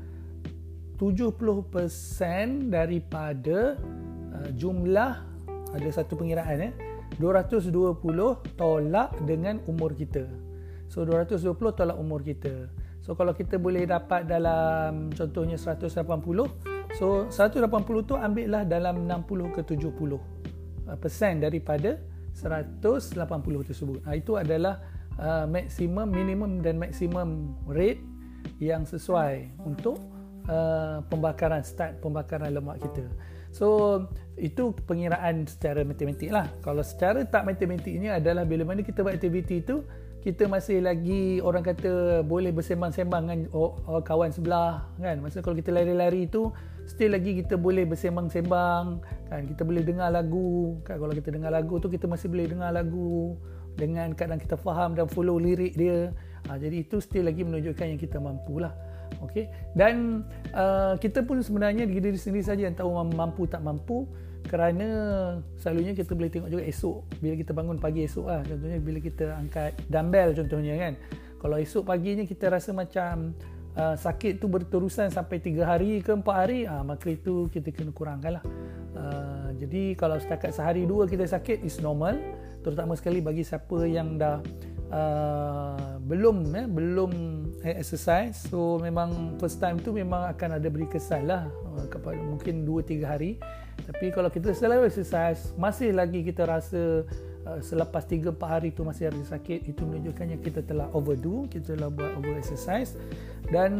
70% 0.95 2.71
daripada 2.71 3.75
uh, 4.31 4.49
jumlah 4.55 5.13
ada 5.75 5.89
satu 5.91 6.15
pengiraan 6.15 6.71
eh 6.71 6.73
220 7.19 7.75
tolak 8.55 9.11
dengan 9.27 9.59
umur 9.67 9.99
kita 9.99 10.31
so 10.87 11.03
220 11.03 11.51
tolak 11.75 11.99
umur 11.99 12.23
kita 12.23 12.71
So 13.07 13.15
kalau 13.15 13.31
kita 13.39 13.55
boleh 13.55 13.87
dapat 13.87 14.27
dalam 14.27 15.15
contohnya 15.15 15.55
180, 15.55 15.95
so 16.99 17.31
180 17.31 17.71
tu 18.03 18.19
ambillah 18.19 18.67
dalam 18.67 19.07
60 19.07 19.55
ke 19.55 19.63
70 19.63 19.95
uh, 19.95 20.19
persen 20.99 21.39
daripada 21.39 22.03
180 22.35 23.15
tersebut. 23.63 24.03
Ha, 24.03 24.19
itu 24.19 24.35
adalah 24.35 24.83
uh, 25.21 25.45
maksimum, 25.49 26.09
minimum 26.09 26.61
dan 26.61 26.81
maksimum 26.81 27.55
rate 27.69 28.01
yang 28.63 28.87
sesuai 28.87 29.51
untuk 29.65 30.01
uh, 30.49 31.03
pembakaran 31.13 31.61
start 31.61 31.99
pembakaran 32.01 32.53
lemak 32.53 32.81
kita. 32.81 33.05
So 33.53 34.05
itu 34.37 34.77
pengiraan 34.85 35.49
secara 35.49 35.81
matematik 35.81 36.29
lah. 36.29 36.53
Kalau 36.61 36.85
secara 36.85 37.25
tak 37.25 37.49
matematiknya 37.49 38.21
adalah 38.21 38.45
bila 38.45 38.69
mana 38.69 38.85
kita 38.85 39.01
buat 39.01 39.17
aktiviti 39.17 39.65
itu 39.65 39.81
kita 40.27 40.51
masih 40.51 40.83
lagi 40.83 41.39
orang 41.39 41.63
kata 41.63 42.27
boleh 42.27 42.51
bersembang-sembang 42.51 43.23
dengan 43.31 43.41
oh, 43.55 43.79
kawan 44.03 44.35
sebelah 44.35 44.83
kan 44.99 45.23
masa 45.23 45.39
kalau 45.39 45.55
kita 45.55 45.71
lari-lari 45.71 46.27
tu 46.27 46.51
still 46.83 47.15
lagi 47.15 47.39
kita 47.39 47.55
boleh 47.55 47.87
bersembang-sembang 47.87 49.07
kan 49.31 49.43
kita 49.47 49.63
boleh 49.63 49.87
dengar 49.87 50.11
lagu 50.11 50.83
kan 50.83 50.99
kalau 50.99 51.15
kita 51.15 51.31
dengar 51.31 51.55
lagu 51.55 51.79
tu 51.79 51.87
kita 51.87 52.11
masih 52.11 52.27
boleh 52.27 52.51
dengar 52.51 52.75
lagu 52.75 53.39
dengan 53.77 54.13
kadang 54.17 54.41
kita 54.41 54.57
faham 54.57 54.97
dan 54.97 55.07
follow 55.07 55.37
lirik 55.37 55.77
dia. 55.77 56.11
Ha, 56.49 56.59
jadi 56.59 56.83
itu 56.83 56.99
still 56.99 57.27
lagi 57.29 57.43
menunjukkan 57.43 57.87
yang 57.87 58.01
kita 58.01 58.23
mampu 58.23 58.63
lah 58.63 58.71
okay? 59.23 59.51
dan 59.75 60.23
uh, 60.55 60.95
kita 60.99 61.27
pun 61.27 61.43
sebenarnya 61.43 61.87
diri 61.87 62.15
sendiri 62.15 62.45
saja 62.45 62.63
yang 62.67 62.77
tahu 62.77 62.91
mampu 63.15 63.47
tak 63.47 63.63
mampu. 63.63 64.07
Kerana 64.47 64.87
selalunya 65.59 65.91
kita 65.91 66.15
boleh 66.15 66.31
tengok 66.31 66.51
juga 66.55 66.63
esok. 66.71 67.19
Bila 67.19 67.35
kita 67.35 67.51
bangun 67.51 67.83
pagi 67.83 68.07
esok 68.07 68.31
lah. 68.31 68.47
Contohnya 68.47 68.79
bila 68.79 68.99
kita 69.03 69.35
angkat 69.43 69.75
dumbbell 69.91 70.39
contohnya 70.39 70.75
kan. 70.79 70.95
Kalau 71.43 71.57
esok 71.59 71.83
paginya 71.83 72.23
kita 72.23 72.55
rasa 72.55 72.71
macam 72.71 73.35
uh, 73.75 73.97
sakit 73.99 74.39
tu 74.39 74.47
berterusan 74.47 75.11
sampai 75.13 75.43
3 75.43 75.67
hari 75.67 75.91
ke 75.99 76.15
4 76.15 76.25
hari 76.31 76.63
uh, 76.65 76.83
maka 76.83 77.13
itu 77.13 77.51
kita 77.53 77.71
kena 77.71 77.93
kurangkan 77.93 78.41
lah 78.41 78.45
uh, 78.97 79.51
jadi 79.61 79.95
kalau 79.95 80.17
setakat 80.17 80.57
sehari 80.57 80.89
dua 80.89 81.05
kita 81.05 81.29
sakit 81.29 81.63
is 81.63 81.79
normal 81.85 82.17
terutama 82.67 82.99
sekali 82.99 83.23
bagi 83.23 83.47
siapa 83.47 83.87
yang 83.87 84.19
dah 84.19 84.43
uh, 84.91 86.03
belum 86.03 86.51
eh, 86.51 86.67
belum 86.67 87.13
exercise. 87.63 88.51
So 88.51 88.83
memang 88.83 89.39
first 89.39 89.63
time 89.63 89.79
tu 89.79 89.95
memang 89.95 90.27
akan 90.35 90.59
ada 90.59 90.67
beri 90.67 90.91
kesan 90.91 91.31
lah 91.31 91.47
uh, 91.47 91.87
kepada 91.87 92.19
mungkin 92.19 92.67
2-3 92.67 93.07
hari. 93.07 93.39
Tapi 93.87 94.11
kalau 94.11 94.27
kita 94.27 94.51
selalu 94.51 94.91
exercise 94.91 95.55
masih 95.55 95.95
lagi 95.95 96.27
kita 96.27 96.43
rasa 96.43 97.07
uh, 97.47 97.63
selepas 97.63 98.03
3 98.03 98.35
4 98.35 98.37
hari 98.43 98.69
tu 98.75 98.83
masih 98.83 99.09
ada 99.09 99.23
sakit 99.23 99.71
itu 99.71 99.83
menunjukkan 99.87 100.27
yang 100.37 100.43
kita 100.43 100.61
telah 100.67 100.91
overdo 100.93 101.47
kita 101.47 101.79
telah 101.79 101.89
buat 101.89 102.19
over 102.19 102.35
exercise 102.37 102.99
dan 103.55 103.73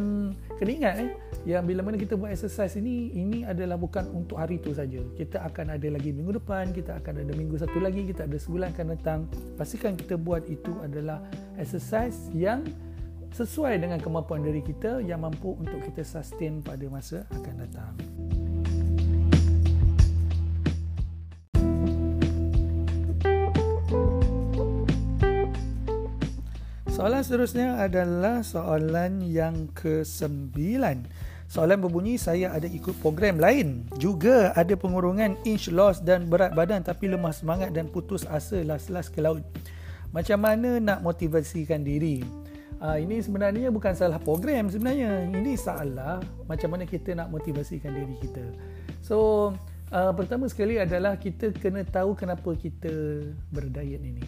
kena 0.55 0.71
ingat 0.71 0.95
eh 1.03 1.11
yang 1.43 1.67
bila 1.67 1.83
mana 1.83 1.99
kita 1.99 2.15
buat 2.15 2.31
exercise 2.31 2.79
ini 2.79 3.11
ini 3.11 3.43
adalah 3.43 3.75
bukan 3.75 4.07
untuk 4.15 4.39
hari 4.39 4.59
itu 4.59 4.71
saja. 4.71 5.03
Kita 5.15 5.43
akan 5.43 5.75
ada 5.75 5.87
lagi 5.91 6.15
minggu 6.15 6.39
depan 6.39 6.71
kita 6.71 7.03
akan 7.03 7.23
ada 7.23 7.33
minggu 7.35 7.59
satu 7.59 7.83
lagi 7.83 8.07
kita 8.07 8.27
ada 8.27 8.37
sebulan 8.39 8.71
akan 8.75 8.87
datang. 8.95 9.19
Pastikan 9.59 9.99
kita 9.99 10.15
buat 10.15 10.47
itu 10.47 10.71
adalah 10.79 11.19
exercise 11.59 12.31
yang 12.31 12.63
sesuai 13.35 13.83
dengan 13.83 13.99
kemampuan 13.99 14.39
diri 14.39 14.63
kita 14.63 15.03
yang 15.03 15.19
mampu 15.19 15.59
untuk 15.59 15.83
kita 15.83 16.01
sustain 16.07 16.63
pada 16.63 16.87
masa 16.87 17.27
akan 17.35 17.53
datang. 17.59 18.16
Soalan 27.07 27.23
seterusnya 27.23 27.79
adalah 27.79 28.43
soalan 28.43 29.23
yang 29.23 29.71
ke-9. 29.79 30.59
Soalan 31.47 31.79
berbunyi, 31.79 32.19
saya 32.19 32.51
ada 32.51 32.67
ikut 32.67 32.99
program 32.99 33.39
lain. 33.39 33.87
Juga 33.95 34.51
ada 34.51 34.75
pengurungan 34.75 35.39
inch 35.47 35.71
loss 35.71 36.03
dan 36.03 36.27
berat 36.27 36.51
badan 36.51 36.83
tapi 36.83 37.07
lemah 37.07 37.31
semangat 37.31 37.71
dan 37.71 37.87
putus 37.87 38.27
asa 38.27 38.59
las-las 38.59 39.07
ke 39.07 39.23
laut. 39.23 39.39
Macam 40.11 40.35
mana 40.35 40.83
nak 40.83 40.99
motivasikan 40.99 41.79
diri? 41.79 42.27
Uh, 42.83 42.99
ini 42.99 43.23
sebenarnya 43.23 43.71
bukan 43.71 43.95
salah 43.95 44.19
program 44.19 44.67
sebenarnya. 44.67 45.31
Ini 45.31 45.55
salah 45.55 46.19
macam 46.43 46.75
mana 46.75 46.83
kita 46.83 47.15
nak 47.15 47.31
motivasikan 47.31 47.95
diri 47.95 48.19
kita. 48.19 48.43
So, 48.99 49.55
uh, 49.95 50.11
pertama 50.11 50.51
sekali 50.51 50.75
adalah 50.75 51.15
kita 51.15 51.55
kena 51.55 51.87
tahu 51.87 52.19
kenapa 52.19 52.51
kita 52.51 52.91
berdiet 53.55 54.03
ini. 54.03 54.27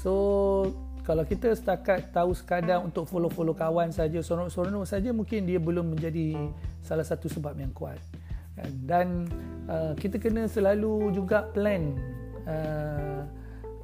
So, 0.00 0.72
kalau 1.06 1.22
kita 1.22 1.54
setakat 1.54 2.10
tahu 2.10 2.34
sekadar 2.34 2.82
untuk 2.82 3.06
follow-follow 3.06 3.54
kawan 3.54 3.94
saja 3.94 4.18
seronok-seronok 4.18 4.82
saja 4.82 5.14
mungkin 5.14 5.46
dia 5.46 5.62
belum 5.62 5.94
menjadi 5.94 6.34
salah 6.82 7.06
satu 7.06 7.30
sebab 7.30 7.54
yang 7.62 7.70
kuat. 7.70 8.02
Kan? 8.58 8.72
dan 8.88 9.08
uh, 9.68 9.92
kita 9.94 10.16
kena 10.16 10.48
selalu 10.48 11.12
juga 11.12 11.46
plan 11.52 11.94
uh, 12.48 13.22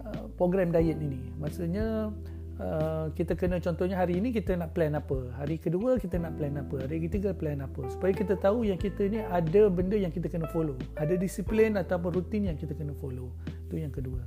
uh, 0.03 0.25
program 0.41 0.73
diet 0.73 0.97
ini. 0.97 1.21
Maksudnya 1.37 2.09
uh, 2.57 3.07
kita 3.13 3.37
kena 3.37 3.61
contohnya 3.61 4.01
hari 4.01 4.17
ini 4.17 4.33
kita 4.33 4.57
nak 4.57 4.73
plan 4.73 4.97
apa? 4.97 5.29
Hari 5.39 5.61
kedua 5.61 6.01
kita 6.01 6.17
nak 6.17 6.41
plan 6.41 6.57
apa? 6.57 6.89
Hari 6.89 7.05
ketiga 7.07 7.37
plan 7.37 7.61
apa? 7.61 7.85
Supaya 7.93 8.17
kita 8.17 8.35
tahu 8.35 8.65
yang 8.65 8.81
kita 8.81 9.13
ni 9.13 9.21
ada 9.21 9.69
benda 9.69 9.95
yang 9.95 10.11
kita 10.11 10.33
kena 10.33 10.49
follow. 10.51 10.75
Ada 10.97 11.21
disiplin 11.21 11.77
atau 11.77 12.01
rutin 12.03 12.49
yang 12.49 12.57
kita 12.57 12.73
kena 12.73 12.97
follow. 12.97 13.29
Itu 13.69 13.77
yang 13.77 13.93
kedua 13.93 14.25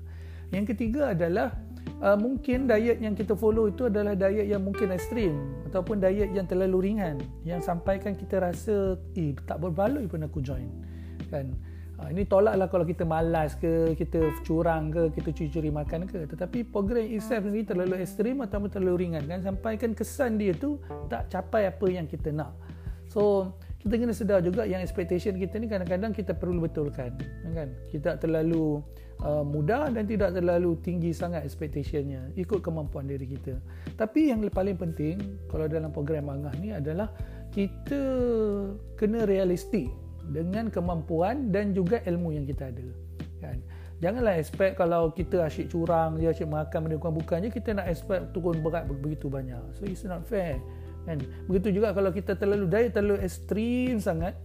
yang 0.54 0.66
ketiga 0.68 1.14
adalah 1.16 1.54
uh, 2.02 2.18
mungkin 2.18 2.68
diet 2.68 3.00
yang 3.00 3.16
kita 3.16 3.38
follow 3.38 3.70
itu 3.70 3.88
adalah 3.88 4.18
diet 4.18 4.50
yang 4.50 4.66
mungkin 4.66 4.92
ekstrim 4.92 5.36
ataupun 5.70 6.02
diet 6.02 6.32
yang 6.34 6.48
terlalu 6.50 6.92
ringan 6.92 7.22
yang 7.48 7.62
sampaikan 7.64 8.18
kita 8.18 8.42
rasa 8.42 9.00
eh 9.16 9.36
tak 9.46 9.62
berbaloi 9.62 10.10
pun 10.10 10.26
aku 10.26 10.42
join. 10.44 10.68
Kan? 11.32 11.56
Uh, 11.96 12.12
ini 12.12 12.28
tolaklah 12.28 12.68
kalau 12.68 12.84
kita 12.84 13.08
malas 13.08 13.56
ke 13.56 13.96
kita 13.96 14.44
curang 14.44 14.92
ke 14.92 15.16
kita 15.16 15.30
curi-curi 15.32 15.72
makan 15.72 16.04
ke. 16.10 16.28
Tetapi 16.28 16.68
program 16.68 17.08
itself 17.08 17.48
ni 17.48 17.64
terlalu 17.64 18.04
ekstrim 18.04 18.44
ataupun 18.44 18.68
terlalu 18.68 19.08
ringan 19.08 19.24
kan 19.26 19.40
sampaikan 19.40 19.96
kesan 19.96 20.36
dia 20.36 20.52
tu 20.52 20.76
tak 21.08 21.32
capai 21.32 21.72
apa 21.72 21.86
yang 21.88 22.04
kita 22.04 22.36
nak. 22.36 22.52
So 23.08 23.56
kita 23.80 24.02
kena 24.02 24.18
sedar 24.18 24.42
juga 24.42 24.66
yang 24.66 24.82
expectation 24.82 25.38
kita 25.38 25.62
ni 25.62 25.70
kadang-kadang 25.70 26.12
kita 26.12 26.34
perlu 26.36 26.66
betulkan 26.66 27.16
kan? 27.56 27.70
Kita 27.88 28.20
terlalu 28.20 28.84
uh, 29.24 29.46
mudah 29.46 29.88
dan 29.94 30.04
tidak 30.10 30.36
terlalu 30.36 30.76
tinggi 30.84 31.16
sangat 31.16 31.46
expectationnya. 31.48 32.34
Ikut 32.36 32.60
kemampuan 32.60 33.08
diri 33.08 33.30
kita. 33.30 33.56
Tapi 33.96 34.34
yang 34.34 34.44
paling 34.52 34.76
penting 34.76 35.16
kalau 35.48 35.70
dalam 35.70 35.94
program 35.94 36.28
angah 36.28 36.52
ni 36.60 36.76
adalah 36.76 37.08
kita 37.56 38.02
kena 39.00 39.24
realistik 39.24 39.88
dengan 40.28 40.68
kemampuan 40.68 41.54
dan 41.54 41.72
juga 41.72 42.02
ilmu 42.04 42.36
yang 42.36 42.44
kita 42.44 42.74
ada. 42.74 42.88
Kan? 43.40 43.62
Janganlah 44.04 44.36
expect 44.36 44.76
kalau 44.76 45.08
kita 45.16 45.48
asyik 45.48 45.72
curang 45.72 46.20
dia 46.20 46.36
asyik 46.36 46.52
makan 46.52 46.80
benda 46.84 47.00
bukan-bukan 47.00 47.48
je 47.48 47.50
kita 47.54 47.72
nak 47.72 47.88
expect 47.88 48.36
turun 48.36 48.60
berat 48.60 48.84
begitu 48.90 49.32
banyak. 49.32 49.62
So 49.78 49.88
it's 49.88 50.04
not 50.04 50.28
fair. 50.28 50.60
Kan? 51.08 51.24
Begitu 51.48 51.80
juga 51.80 51.96
kalau 51.96 52.12
kita 52.12 52.36
terlalu 52.36 52.68
diet 52.68 52.92
terlalu 52.92 53.24
ekstrim 53.24 54.02
sangat 54.02 54.36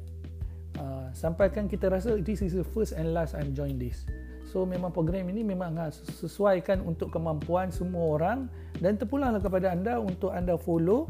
uh, 0.79 1.11
sampaikan 1.11 1.67
kita 1.67 1.91
rasa 1.91 2.21
this 2.23 2.45
is 2.45 2.55
the 2.55 2.63
first 2.63 2.95
and 2.95 3.11
last 3.11 3.35
I'm 3.35 3.57
join 3.57 3.81
this 3.81 4.07
so 4.51 4.67
memang 4.67 4.91
program 4.91 5.31
ini 5.31 5.47
memang 5.47 5.79
uh, 5.79 5.95
sesuaikan 5.95 6.83
untuk 6.83 7.15
kemampuan 7.15 7.71
semua 7.71 8.19
orang. 8.19 8.51
Dan 8.83 8.99
terpulanglah 8.99 9.39
kepada 9.39 9.71
anda 9.71 10.03
untuk 10.03 10.35
anda 10.35 10.59
follow 10.59 11.07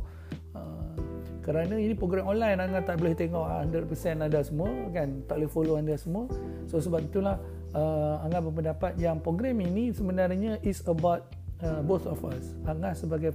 uh, 0.53 0.93
kerana 1.41 1.81
ini 1.81 1.97
program 1.97 2.29
online. 2.29 2.61
Anda 2.61 2.85
tak 2.85 3.01
boleh 3.01 3.17
tengok 3.17 3.49
100% 3.73 4.21
anda 4.21 4.41
semua 4.45 4.69
kan? 4.93 5.25
Tak 5.25 5.41
boleh 5.41 5.51
follow 5.51 5.75
anda 5.81 5.97
semua. 5.97 6.29
So 6.69 6.85
sebab 6.85 7.09
itulah 7.09 7.41
uh, 7.73 8.21
Angah 8.29 8.45
berpendapat 8.45 9.01
yang 9.01 9.25
program 9.25 9.57
ini 9.65 9.97
sebenarnya 9.97 10.61
is 10.61 10.85
about 10.85 11.33
uh, 11.65 11.81
both 11.81 12.05
of 12.05 12.21
us. 12.29 12.53
Angah 12.69 12.93
sebagai 12.93 13.33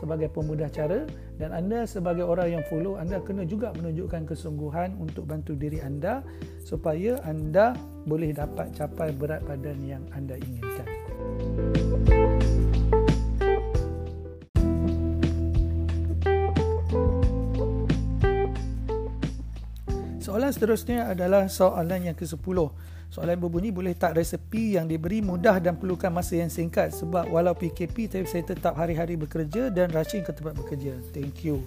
sebagai 0.00 0.32
pemudah 0.32 0.72
cara 0.72 1.04
dan 1.36 1.52
anda 1.52 1.84
sebagai 1.84 2.24
orang 2.24 2.58
yang 2.58 2.64
follow 2.72 2.96
anda 2.96 3.20
kena 3.20 3.44
juga 3.44 3.70
menunjukkan 3.76 4.24
kesungguhan 4.24 4.96
untuk 4.96 5.28
bantu 5.28 5.52
diri 5.52 5.84
anda 5.84 6.24
supaya 6.64 7.20
anda 7.28 7.76
boleh 8.08 8.32
dapat 8.32 8.72
capai 8.72 9.12
berat 9.12 9.44
badan 9.44 9.78
yang 9.84 10.02
anda 10.16 10.40
inginkan. 10.40 10.88
Soalan 20.30 20.54
seterusnya 20.54 21.10
adalah 21.10 21.50
soalan 21.50 22.06
yang 22.06 22.14
ke-10. 22.14 22.58
Soalan 23.10 23.34
berbunyi 23.34 23.74
boleh 23.74 23.98
tak 23.98 24.14
resepi 24.14 24.78
yang 24.78 24.86
diberi 24.86 25.18
mudah 25.18 25.58
dan 25.58 25.74
perlukan 25.74 26.06
masa 26.06 26.38
yang 26.38 26.46
singkat 26.46 26.94
sebab 26.94 27.26
walau 27.34 27.50
PKP 27.50 28.06
tapi 28.06 28.30
saya 28.30 28.46
tetap 28.46 28.78
hari-hari 28.78 29.18
bekerja 29.18 29.74
dan 29.74 29.90
rushing 29.90 30.22
ke 30.22 30.30
tempat 30.30 30.54
bekerja. 30.54 30.94
Thank 31.10 31.42
you. 31.42 31.66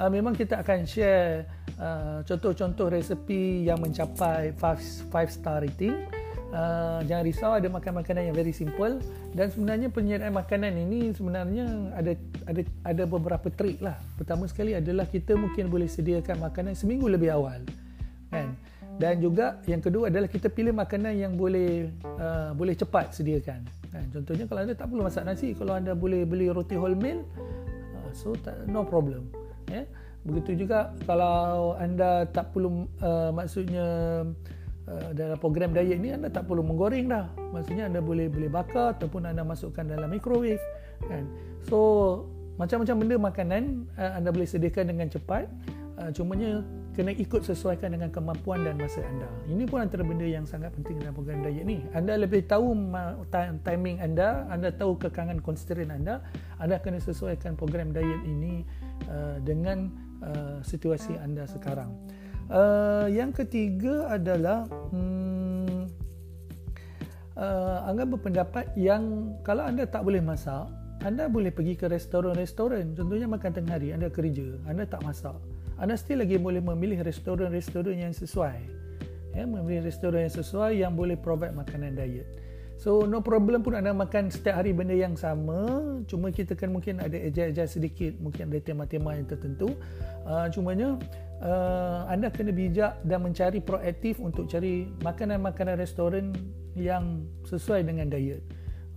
Uh, 0.00 0.08
memang 0.08 0.32
kita 0.32 0.56
akan 0.56 0.88
share 0.88 1.52
uh, 1.76 2.24
contoh-contoh 2.24 2.88
resepi 2.88 3.68
yang 3.68 3.76
mencapai 3.76 4.56
5 4.56 5.12
star 5.28 5.68
rating. 5.68 6.08
Uh, 6.48 7.04
jangan 7.04 7.28
risau 7.28 7.52
ada 7.60 7.68
makan 7.68 8.00
makanan 8.00 8.32
yang 8.32 8.36
very 8.40 8.56
simple 8.56 9.04
dan 9.36 9.52
sebenarnya 9.52 9.92
penyediaan 9.92 10.32
makanan 10.32 10.80
ini 10.80 11.12
sebenarnya 11.12 11.92
ada 11.92 12.16
ada 12.48 12.64
ada 12.88 13.04
beberapa 13.04 13.52
trik 13.52 13.84
lah. 13.84 14.00
Pertama 14.16 14.48
sekali 14.48 14.72
adalah 14.72 15.04
kita 15.04 15.36
mungkin 15.36 15.68
boleh 15.68 15.92
sediakan 15.92 16.40
makanan 16.40 16.72
seminggu 16.72 17.04
lebih 17.04 17.36
awal 17.36 17.60
kan? 18.30 18.54
Dan 18.98 19.22
juga 19.22 19.62
yang 19.70 19.78
kedua 19.78 20.10
adalah 20.10 20.26
kita 20.26 20.50
pilih 20.50 20.74
makanan 20.74 21.14
yang 21.14 21.38
boleh 21.38 21.86
uh, 22.18 22.50
boleh 22.50 22.74
cepat 22.74 23.14
sediakan. 23.14 23.62
Kan? 23.94 24.04
Contohnya 24.10 24.44
kalau 24.50 24.60
anda 24.66 24.74
tak 24.74 24.90
perlu 24.90 25.02
masak 25.06 25.22
nasi 25.22 25.54
kalau 25.54 25.78
anda 25.78 25.94
boleh 25.94 26.26
beli 26.26 26.50
roti 26.50 26.74
wholemeal 26.74 27.22
uh, 27.94 28.10
so 28.10 28.34
tak, 28.34 28.58
no 28.66 28.82
problem. 28.82 29.30
Ya? 29.70 29.84
Yeah? 29.84 29.86
begitu 30.26 30.66
juga 30.66 30.92
kalau 31.06 31.78
anda 31.78 32.26
tak 32.28 32.50
perlu 32.52 32.90
uh, 33.00 33.30
maksudnya 33.32 33.86
uh, 34.84 35.10
dalam 35.14 35.38
program 35.38 35.70
diet 35.72 35.96
ni 36.02 36.10
anda 36.10 36.28
tak 36.28 36.50
perlu 36.50 36.66
menggoreng 36.66 37.06
dah. 37.06 37.30
Maksudnya 37.54 37.86
anda 37.86 38.02
boleh 38.02 38.26
boleh 38.26 38.50
bakar 38.50 38.98
ataupun 38.98 39.30
anda 39.30 39.46
masukkan 39.46 39.86
dalam 39.86 40.10
microwave 40.10 40.60
kan? 41.06 41.24
So 41.64 41.78
macam-macam 42.58 42.96
benda 42.98 43.16
makanan 43.16 43.62
uh, 43.94 44.18
anda 44.18 44.34
boleh 44.34 44.48
sediakan 44.50 44.90
dengan 44.90 45.06
cepat 45.06 45.46
uh, 45.98 46.10
cumanya 46.14 46.62
kena 46.94 47.14
ikut 47.14 47.46
sesuaikan 47.46 47.94
dengan 47.94 48.10
kemampuan 48.10 48.66
dan 48.66 48.74
masa 48.74 49.02
anda. 49.06 49.30
Ini 49.46 49.70
pun 49.70 49.86
antara 49.86 50.02
benda 50.02 50.26
yang 50.26 50.42
sangat 50.42 50.74
penting 50.74 50.98
dalam 50.98 51.14
program 51.14 51.46
diet 51.46 51.62
ni. 51.62 51.82
Anda 51.94 52.18
lebih 52.18 52.46
tahu 52.50 52.74
timing 53.62 54.02
anda, 54.02 54.46
anda 54.50 54.74
tahu 54.74 54.98
kekangan 54.98 55.38
konstrain 55.42 55.94
anda, 55.94 56.22
anda 56.58 56.78
kena 56.82 56.98
sesuaikan 56.98 57.54
program 57.54 57.94
diet 57.94 58.22
ini 58.26 58.66
uh, 59.06 59.38
dengan 59.42 59.90
uh, 60.22 60.58
situasi 60.62 61.14
anda 61.22 61.46
sekarang. 61.46 61.94
Uh, 62.48 63.06
yang 63.12 63.30
ketiga 63.30 64.08
adalah 64.08 64.64
hmm, 64.90 65.86
uh, 67.38 67.78
anda 67.86 68.02
berpendapat 68.08 68.74
yang 68.74 69.36
kalau 69.46 69.62
anda 69.62 69.86
tak 69.86 70.02
boleh 70.02 70.18
masak, 70.18 70.66
anda 71.06 71.30
boleh 71.30 71.54
pergi 71.54 71.78
ke 71.78 71.86
restoran-restoran. 71.86 72.98
Contohnya 72.98 73.30
makan 73.30 73.54
tengah 73.54 73.78
hari, 73.78 73.94
anda 73.94 74.10
kerja, 74.10 74.58
anda 74.66 74.82
tak 74.82 75.06
masak 75.06 75.38
anda 75.78 75.94
still 75.94 76.20
lagi 76.20 76.36
boleh 76.36 76.58
memilih 76.58 77.06
restoran-restoran 77.06 77.94
yang 77.94 78.14
sesuai. 78.14 78.58
Ya, 79.32 79.46
memilih 79.46 79.86
restoran 79.86 80.26
yang 80.26 80.34
sesuai 80.34 80.72
yang 80.82 80.92
boleh 80.98 81.14
provide 81.14 81.54
makanan 81.54 81.94
diet. 81.94 82.26
So 82.78 83.02
no 83.02 83.18
problem 83.18 83.66
pun 83.66 83.74
anda 83.74 83.90
makan 83.90 84.30
setiap 84.30 84.62
hari 84.62 84.70
benda 84.70 84.94
yang 84.94 85.18
sama, 85.18 85.66
cuma 86.06 86.30
kita 86.30 86.54
kan 86.54 86.70
mungkin 86.70 87.02
ada 87.02 87.18
adjust 87.18 87.74
sedikit, 87.74 88.14
mungkin 88.22 88.54
ada 88.54 88.62
tema-tema 88.62 89.18
yang 89.18 89.26
tertentu. 89.26 89.74
Uh, 90.22 90.46
cumanya 90.54 90.94
uh, 91.42 92.06
anda 92.06 92.30
kena 92.30 92.54
bijak 92.54 93.02
dan 93.02 93.26
mencari 93.26 93.58
proaktif 93.58 94.22
untuk 94.22 94.46
cari 94.46 94.86
makanan-makanan 95.02 95.74
restoran 95.74 96.30
yang 96.78 97.26
sesuai 97.50 97.82
dengan 97.82 98.06
diet. 98.14 98.46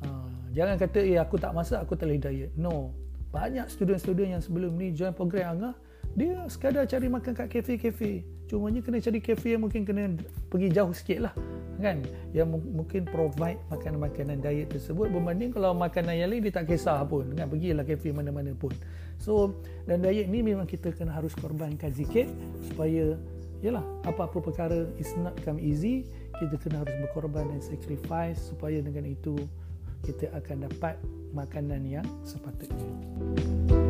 Uh, 0.05 0.29
jangan 0.53 0.77
kata 0.77 1.01
eh 1.01 1.17
aku 1.17 1.41
tak 1.41 1.49
masak, 1.49 1.81
aku 1.81 1.97
tak 1.97 2.05
boleh 2.05 2.21
diet. 2.21 2.53
No. 2.53 2.93
Banyak 3.33 3.65
student-student 3.65 4.37
yang 4.37 4.43
sebelum 4.45 4.77
ni 4.77 4.93
join 4.93 5.17
program 5.17 5.57
Angah, 5.57 5.73
dia 6.17 6.43
sekadar 6.51 6.83
cari 6.87 7.07
makan 7.07 7.31
kat 7.31 7.47
kafe-kafe 7.47 8.27
cumanya 8.51 8.83
kena 8.83 8.99
cari 8.99 9.19
kafe 9.23 9.55
yang 9.55 9.63
mungkin 9.63 9.87
kena 9.87 10.11
pergi 10.51 10.67
jauh 10.75 10.91
sikit 10.91 11.31
lah 11.31 11.33
kan? 11.81 12.03
Yang 12.35 12.61
mungkin 12.61 13.07
provide 13.09 13.57
makanan-makanan 13.73 14.43
diet 14.43 14.69
tersebut. 14.69 15.09
Berbanding 15.09 15.49
kalau 15.55 15.73
makanan 15.73 16.13
yang 16.13 16.29
lain 16.29 16.45
dia 16.45 16.53
tak 16.61 16.69
kisah 16.69 17.01
pun 17.07 17.25
kan? 17.33 17.49
Pergilah 17.49 17.87
kafe 17.87 18.13
mana-mana 18.13 18.53
pun. 18.53 18.75
So 19.17 19.55
dan 19.89 20.03
diet 20.03 20.27
ni 20.27 20.43
memang 20.45 20.69
kita 20.69 20.93
kena 20.93 21.15
harus 21.15 21.33
korbankan 21.33 21.95
sikit 21.95 22.29
supaya 22.69 23.17
yalah 23.63 23.85
apa-apa 24.05 24.41
perkara 24.41 24.89
is 24.97 25.09
not 25.21 25.33
come 25.41 25.61
easy 25.61 26.05
kita 26.41 26.57
kena 26.57 26.81
harus 26.81 26.95
berkorban 27.05 27.45
dan 27.53 27.61
sacrifice 27.61 28.49
supaya 28.49 28.81
dengan 28.81 29.05
itu 29.05 29.37
kita 30.01 30.33
akan 30.33 30.65
dapat 30.65 30.97
makanan 31.37 31.85
yang 31.85 32.07
sepatutnya. 32.25 33.80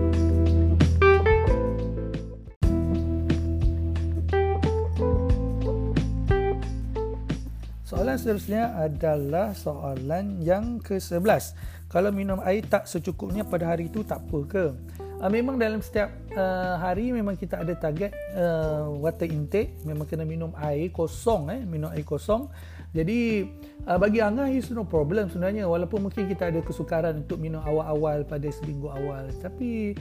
Soalan 8.12 8.28
seterusnya 8.28 8.64
adalah 8.76 9.48
soalan 9.56 10.44
yang 10.44 10.84
ke-11. 10.84 11.56
Kalau 11.88 12.12
minum 12.12 12.44
air 12.44 12.60
tak 12.68 12.84
secukupnya 12.84 13.48
pada 13.48 13.72
hari 13.72 13.88
itu 13.88 14.04
tak 14.04 14.20
apa 14.28 14.40
ke? 14.52 14.66
Uh, 15.00 15.32
memang 15.32 15.56
dalam 15.56 15.80
setiap 15.80 16.12
uh, 16.36 16.76
hari 16.76 17.16
memang 17.16 17.40
kita 17.40 17.64
ada 17.64 17.72
target 17.72 18.12
uh, 18.36 18.92
water 19.00 19.32
intake. 19.32 19.80
Memang 19.88 20.12
kena 20.12 20.28
minum 20.28 20.52
air 20.60 20.92
kosong. 20.92 21.56
Eh, 21.56 21.64
minum 21.64 21.88
air 21.88 22.04
kosong. 22.04 22.52
Jadi 22.92 23.48
uh, 23.88 23.96
bagi 23.96 24.20
Angah 24.20 24.52
is 24.52 24.68
no 24.76 24.84
problem 24.84 25.32
sebenarnya. 25.32 25.64
Walaupun 25.72 26.12
mungkin 26.12 26.28
kita 26.28 26.52
ada 26.52 26.60
kesukaran 26.60 27.24
untuk 27.24 27.40
minum 27.40 27.64
awal-awal 27.64 28.28
pada 28.28 28.52
seminggu 28.52 28.92
awal. 28.92 29.32
Tapi 29.40 29.96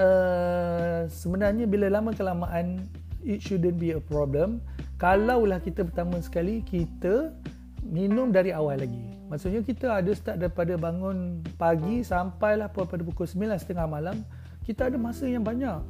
uh, 0.00 1.04
sebenarnya 1.12 1.68
bila 1.68 1.92
lama 1.92 2.16
kelamaan 2.16 2.88
it 3.20 3.44
shouldn't 3.44 3.76
be 3.76 3.92
a 3.92 4.00
problem 4.00 4.64
kalaulah 5.00 5.64
kita 5.64 5.88
pertama 5.88 6.20
sekali 6.20 6.60
kita 6.60 7.32
minum 7.80 8.28
dari 8.28 8.52
awal 8.52 8.84
lagi. 8.84 9.16
Maksudnya 9.32 9.64
kita 9.64 10.04
ada 10.04 10.12
start 10.12 10.36
daripada 10.36 10.76
bangun 10.76 11.40
pagi 11.56 12.04
sampailah 12.04 12.68
pada 12.68 13.00
pukul 13.00 13.24
9.30 13.24 13.80
malam 13.88 14.20
kita 14.68 14.92
ada 14.92 15.00
masa 15.00 15.24
yang 15.24 15.40
banyak. 15.40 15.80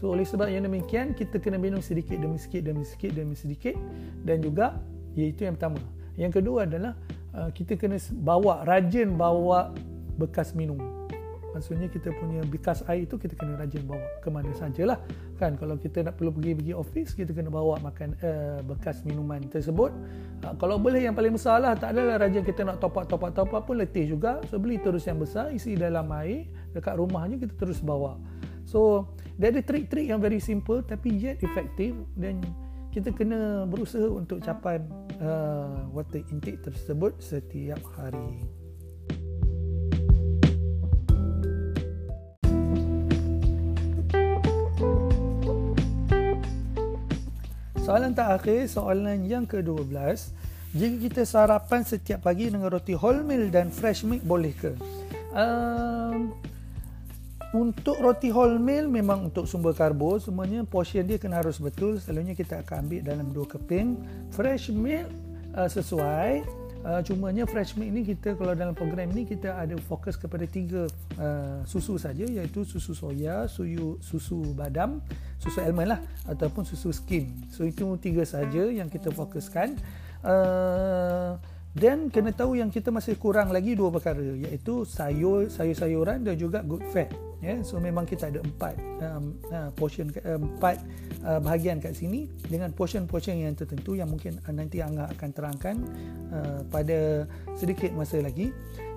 So 0.00 0.16
oleh 0.16 0.24
sebab 0.24 0.48
yang 0.48 0.64
demikian 0.64 1.12
kita 1.12 1.38
kena 1.38 1.60
minum 1.60 1.84
sedikit 1.84 2.16
demi 2.16 2.40
sedikit 2.40 2.72
demi 2.72 2.82
sedikit 2.88 3.10
demi 3.12 3.36
sedikit 3.36 3.76
dan 4.24 4.40
juga 4.40 4.80
iaitu 5.12 5.44
yang 5.44 5.60
pertama. 5.60 5.78
Yang 6.16 6.40
kedua 6.40 6.64
adalah 6.64 6.96
uh, 7.36 7.52
kita 7.52 7.76
kena 7.76 8.00
bawa 8.24 8.64
rajin 8.64 9.12
bawa 9.14 9.76
bekas 10.16 10.56
minum 10.56 10.80
maksudnya 11.54 11.86
kita 11.86 12.10
punya 12.18 12.42
bekas 12.44 12.82
air 12.90 13.06
itu 13.06 13.14
kita 13.14 13.38
kena 13.38 13.54
rajin 13.54 13.86
bawa. 13.86 14.02
Ke 14.18 14.28
mana 14.28 14.50
sajalah. 14.52 14.98
Kan 15.38 15.54
kalau 15.54 15.78
kita 15.78 16.02
nak 16.02 16.18
perlu 16.18 16.34
pergi 16.34 16.58
pergi 16.58 16.74
office 16.74 17.14
kita 17.14 17.30
kena 17.30 17.48
bawa 17.48 17.78
makan 17.78 18.18
uh, 18.20 18.58
bekas 18.66 19.06
minuman 19.06 19.46
tersebut. 19.46 19.94
Uh, 20.42 20.54
kalau 20.58 20.76
boleh 20.76 21.06
yang 21.06 21.14
paling 21.14 21.38
besar 21.38 21.62
lah 21.62 21.78
tak 21.78 21.94
adalah 21.94 22.18
rajin 22.18 22.42
kita 22.42 22.66
nak 22.66 22.82
top 22.82 22.98
up 22.98 23.06
top 23.06 23.22
up 23.22 23.32
top 23.32 23.50
up 23.54 23.62
pun 23.64 23.78
letih 23.78 24.10
juga. 24.10 24.42
So 24.50 24.58
beli 24.58 24.82
terus 24.82 25.06
yang 25.06 25.22
besar 25.22 25.54
isi 25.54 25.78
dalam 25.78 26.10
air 26.10 26.50
dekat 26.74 26.98
rumahnya 26.98 27.38
kita 27.38 27.54
terus 27.54 27.78
bawa. 27.78 28.18
So 28.66 29.08
dia 29.38 29.54
ada 29.54 29.62
trik-trik 29.62 30.10
yang 30.10 30.18
very 30.18 30.42
simple 30.42 30.82
tapi 30.82 31.14
yet 31.14 31.38
efektif 31.46 31.94
dan 32.18 32.42
kita 32.94 33.10
kena 33.10 33.66
berusaha 33.66 34.06
untuk 34.06 34.38
capai 34.38 34.78
uh, 35.18 35.90
water 35.90 36.22
intake 36.30 36.62
tersebut 36.62 37.18
setiap 37.18 37.82
hari. 37.98 38.63
Soalan 47.84 48.16
terakhir, 48.16 48.64
soalan 48.64 49.28
yang 49.28 49.44
ke-12. 49.44 49.92
Jika 50.72 50.96
kita 51.04 51.22
sarapan 51.28 51.84
setiap 51.84 52.24
pagi 52.24 52.48
dengan 52.48 52.72
roti 52.72 52.96
wholemeal 52.96 53.52
dan 53.52 53.68
fresh 53.68 54.08
milk, 54.08 54.24
boleh 54.24 54.56
ke? 54.56 54.72
Um, 55.36 56.32
untuk 57.52 58.00
roti 58.00 58.32
wholemeal 58.32 58.88
memang 58.88 59.28
untuk 59.28 59.44
sumber 59.44 59.76
karbo 59.76 60.16
semuanya 60.16 60.64
portion 60.64 61.04
dia 61.04 61.20
kena 61.20 61.44
harus 61.44 61.60
betul 61.60 62.00
selalunya 62.00 62.32
kita 62.32 62.64
akan 62.64 62.88
ambil 62.88 63.00
dalam 63.04 63.26
dua 63.30 63.46
keping 63.46 64.00
fresh 64.34 64.74
milk 64.74 65.06
uh, 65.54 65.70
sesuai 65.70 66.42
Uh, 66.84 67.00
cumanya 67.00 67.48
fresh 67.48 67.80
milk 67.80 67.90
ni 67.96 68.04
kita 68.04 68.36
kalau 68.36 68.52
dalam 68.52 68.76
program 68.76 69.08
ni 69.08 69.24
kita 69.24 69.56
ada 69.56 69.72
fokus 69.88 70.20
kepada 70.20 70.44
tiga 70.44 70.84
uh, 71.16 71.64
susu 71.64 71.96
saja 71.96 72.28
iaitu 72.28 72.60
susu 72.68 72.92
soya, 72.92 73.48
susu 73.48 73.96
susu 74.04 74.52
badam, 74.52 75.00
susu 75.40 75.64
almond 75.64 75.96
lah 75.96 76.00
ataupun 76.28 76.68
susu 76.68 76.92
skim. 76.92 77.32
So 77.48 77.64
itu 77.64 77.88
tiga 78.04 78.28
saja 78.28 78.68
yang 78.68 78.92
kita 78.92 79.08
fokuskan. 79.16 79.80
Uh, 80.20 81.40
dan 81.72 82.06
kena 82.12 82.30
tahu 82.30 82.54
yang 82.54 82.68
kita 82.68 82.92
masih 82.94 83.18
kurang 83.18 83.50
lagi 83.50 83.74
dua 83.74 83.90
perkara 83.90 84.22
iaitu 84.22 84.86
sayur 84.86 85.50
sayur-sayuran 85.50 86.22
dan 86.22 86.38
juga 86.38 86.62
good 86.62 86.84
fat 86.94 87.10
ya 87.44 87.48
yeah? 87.52 87.58
so 87.60 87.76
memang 87.76 88.08
kita 88.08 88.32
ada 88.32 88.40
empat 88.40 88.74
um, 89.04 89.36
uh, 89.52 89.68
portion 89.76 90.08
uh, 90.24 90.40
empat 90.40 90.80
uh, 91.20 91.40
bahagian 91.44 91.76
kat 91.76 91.92
sini 91.92 92.24
dengan 92.48 92.72
portion-portion 92.72 93.36
yang 93.36 93.52
tertentu 93.52 94.00
yang 94.00 94.08
mungkin 94.08 94.40
uh, 94.40 94.54
nanti 94.56 94.80
Angga 94.80 95.12
akan 95.12 95.28
terangkan 95.36 95.76
uh, 96.32 96.60
pada 96.72 97.28
sedikit 97.52 97.92
masa 97.92 98.24
lagi. 98.24 98.48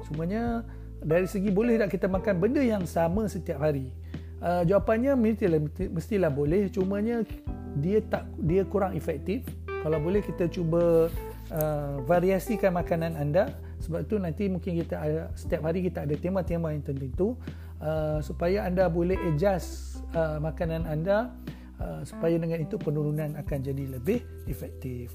Semuanya 0.07 0.63
dari 1.03 1.27
segi 1.27 1.51
boleh 1.51 1.75
tak 1.75 1.99
kita 1.99 2.07
makan 2.07 2.39
benda 2.39 2.63
yang 2.63 2.88
sama 2.88 3.27
setiap 3.27 3.60
hari? 3.60 3.91
Uh, 4.39 4.63
jawapannya 4.63 5.17
mestilah 5.19 5.60
mestilah 5.91 6.31
boleh. 6.31 6.71
Cumanya 6.71 7.27
dia 7.83 7.99
tak 7.99 8.23
dia 8.39 8.63
kurang 8.63 8.95
efektif. 8.95 9.43
Kalau 9.67 9.99
boleh 9.99 10.23
kita 10.23 10.49
cuba 10.49 11.12
uh, 11.51 11.95
variasikan 12.07 12.73
makanan 12.73 13.19
anda. 13.19 13.51
Sebab 13.77 14.10
tu 14.10 14.17
nanti 14.17 14.49
mungkin 14.49 14.73
kita 14.73 14.97
ada, 14.97 15.21
setiap 15.38 15.69
hari 15.69 15.86
kita 15.86 16.01
ada 16.01 16.17
tema-tema 16.17 16.73
yang 16.73 16.81
tertentu 16.81 17.38
uh, 17.82 18.20
supaya 18.24 18.66
anda 18.66 18.88
boleh 18.88 19.18
adjust 19.30 20.02
uh, 20.13 20.38
makanan 20.42 20.86
anda 20.86 21.34
uh, 21.82 22.02
supaya 22.06 22.38
dengan 22.38 22.62
itu 22.62 22.76
penurunan 22.80 23.36
akan 23.38 23.60
jadi 23.62 23.84
lebih 23.98 24.22
efektif. 24.46 25.12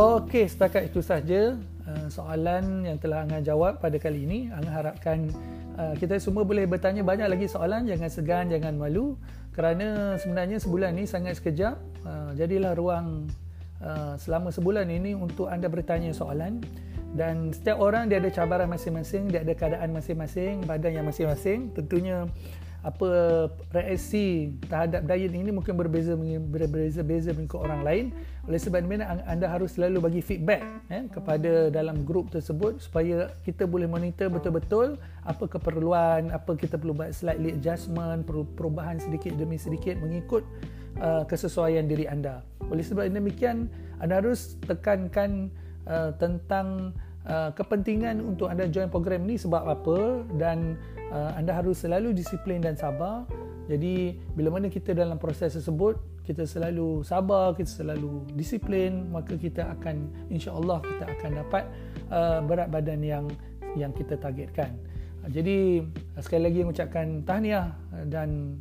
Okey, 0.00 0.48
setakat 0.48 0.88
itu 0.88 1.04
saja 1.04 1.60
uh, 1.84 2.08
soalan 2.08 2.88
yang 2.88 2.96
telah 2.96 3.28
Angah 3.28 3.44
jawab 3.44 3.84
pada 3.84 4.00
kali 4.00 4.24
ini. 4.24 4.48
Angah 4.48 4.72
harapkan 4.80 5.28
Ah, 5.80 5.96
kita 5.96 6.20
semua 6.20 6.44
boleh 6.44 6.68
bertanya 6.68 7.00
banyak 7.00 7.24
lagi 7.24 7.46
soalan 7.48 7.88
jangan 7.88 8.10
segan 8.12 8.52
jangan 8.52 8.76
malu 8.76 9.16
kerana 9.56 10.20
sebenarnya 10.20 10.60
sebulan 10.60 10.92
ni 10.92 11.08
sangat 11.08 11.40
sekejap 11.40 11.74
uh, 12.04 12.30
jadilah 12.36 12.76
ruang 12.76 13.24
uh, 13.82 14.14
selama 14.16 14.52
sebulan 14.54 14.86
ini 14.88 15.16
untuk 15.16 15.48
anda 15.48 15.66
bertanya 15.66 16.12
soalan 16.12 16.60
dan 17.10 17.50
setiap 17.50 17.82
orang 17.82 18.06
dia 18.06 18.22
ada 18.22 18.30
cabaran 18.30 18.70
masing-masing 18.70 19.26
dia 19.26 19.42
ada 19.42 19.54
keadaan 19.54 19.90
masing-masing 19.90 20.62
badan 20.62 21.02
yang 21.02 21.06
masing-masing. 21.06 21.74
Tentunya 21.74 22.30
apa 22.80 23.44
reaksi 23.76 24.56
terhadap 24.64 25.04
diet 25.04 25.36
ini 25.36 25.52
mungkin 25.52 25.76
berbeza 25.76 26.16
berbeza-beza 26.16 27.36
mengikut 27.36 27.60
orang 27.60 27.82
lain. 27.84 28.04
Oleh 28.48 28.56
sebab 28.56 28.88
itu 28.88 29.04
anda 29.04 29.46
harus 29.50 29.76
selalu 29.76 29.98
bagi 30.00 30.20
feedback 30.24 30.64
eh, 30.88 31.04
kepada 31.12 31.68
dalam 31.68 32.06
grup 32.06 32.32
tersebut 32.32 32.80
supaya 32.80 33.28
kita 33.44 33.68
boleh 33.68 33.84
monitor 33.84 34.32
betul-betul 34.32 34.96
apa 35.26 35.44
keperluan 35.44 36.32
apa 36.32 36.56
kita 36.56 36.80
perlu 36.80 36.96
buat 36.96 37.12
slightly 37.12 37.52
adjustment 37.52 38.24
perubahan 38.56 38.96
sedikit 38.96 39.36
demi 39.36 39.60
sedikit 39.60 40.00
mengikut 40.00 40.46
uh, 40.98 41.22
kesesuaian 41.30 41.86
diri 41.86 42.10
anda 42.10 42.42
oleh 42.66 42.82
sebab 42.82 43.06
demikian 43.06 43.70
anda 44.00 44.18
harus 44.18 44.56
tekankan 44.64 45.52
uh, 45.86 46.10
tentang 46.16 46.96
uh, 47.28 47.50
kepentingan 47.52 48.24
untuk 48.24 48.48
anda 48.48 48.64
join 48.70 48.88
program 48.88 49.28
ni 49.28 49.36
sebab 49.36 49.62
apa 49.66 50.24
dan 50.40 50.80
uh, 51.12 51.36
anda 51.36 51.52
harus 51.52 51.82
selalu 51.84 52.16
disiplin 52.16 52.64
dan 52.64 52.78
sabar. 52.78 53.28
Jadi 53.70 54.18
bila 54.34 54.58
mana 54.58 54.66
kita 54.66 54.90
dalam 54.96 55.14
proses 55.14 55.54
tersebut, 55.54 55.94
kita 56.26 56.42
selalu 56.42 57.06
sabar, 57.06 57.54
kita 57.54 57.70
selalu 57.70 58.26
disiplin, 58.34 59.06
maka 59.14 59.38
kita 59.38 59.70
akan 59.78 60.10
insya-Allah 60.26 60.82
kita 60.82 61.04
akan 61.06 61.30
dapat 61.46 61.64
uh, 62.10 62.38
berat 62.42 62.68
badan 62.72 63.00
yang 63.04 63.26
yang 63.78 63.94
kita 63.94 64.18
targetkan. 64.18 64.74
Jadi 65.30 65.84
sekali 66.18 66.42
lagi 66.48 66.60
mengucapkan 66.64 67.22
tahniah 67.28 67.76
dan 68.08 68.56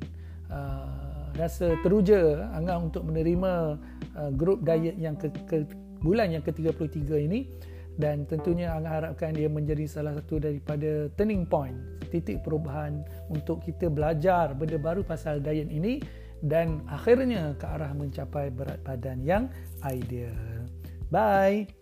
uh, 0.52 0.99
rasa 1.40 1.80
teruja 1.80 2.52
Angga 2.52 2.76
untuk 2.78 3.08
menerima 3.08 3.80
uh, 4.20 4.32
grup 4.36 4.68
diet 4.68 5.00
yang 5.00 5.16
ke, 5.16 5.32
ke 5.48 5.64
bulan 6.04 6.36
yang 6.36 6.44
ke-33 6.44 7.08
ini 7.26 7.48
dan 7.96 8.28
tentunya 8.28 8.76
Angga 8.76 9.00
harapkan 9.00 9.32
dia 9.32 9.48
menjadi 9.48 9.88
salah 9.88 10.20
satu 10.20 10.44
daripada 10.44 11.08
turning 11.16 11.48
point 11.48 11.76
titik 12.12 12.44
perubahan 12.44 13.06
untuk 13.32 13.64
kita 13.64 13.88
belajar 13.88 14.52
benda 14.58 14.76
baru 14.76 15.06
pasal 15.06 15.40
diet 15.40 15.72
ini 15.72 16.04
dan 16.44 16.84
akhirnya 16.88 17.56
ke 17.60 17.66
arah 17.68 17.92
mencapai 17.92 18.52
berat 18.52 18.80
badan 18.84 19.20
yang 19.24 19.44
ideal. 19.84 20.68
Bye. 21.12 21.79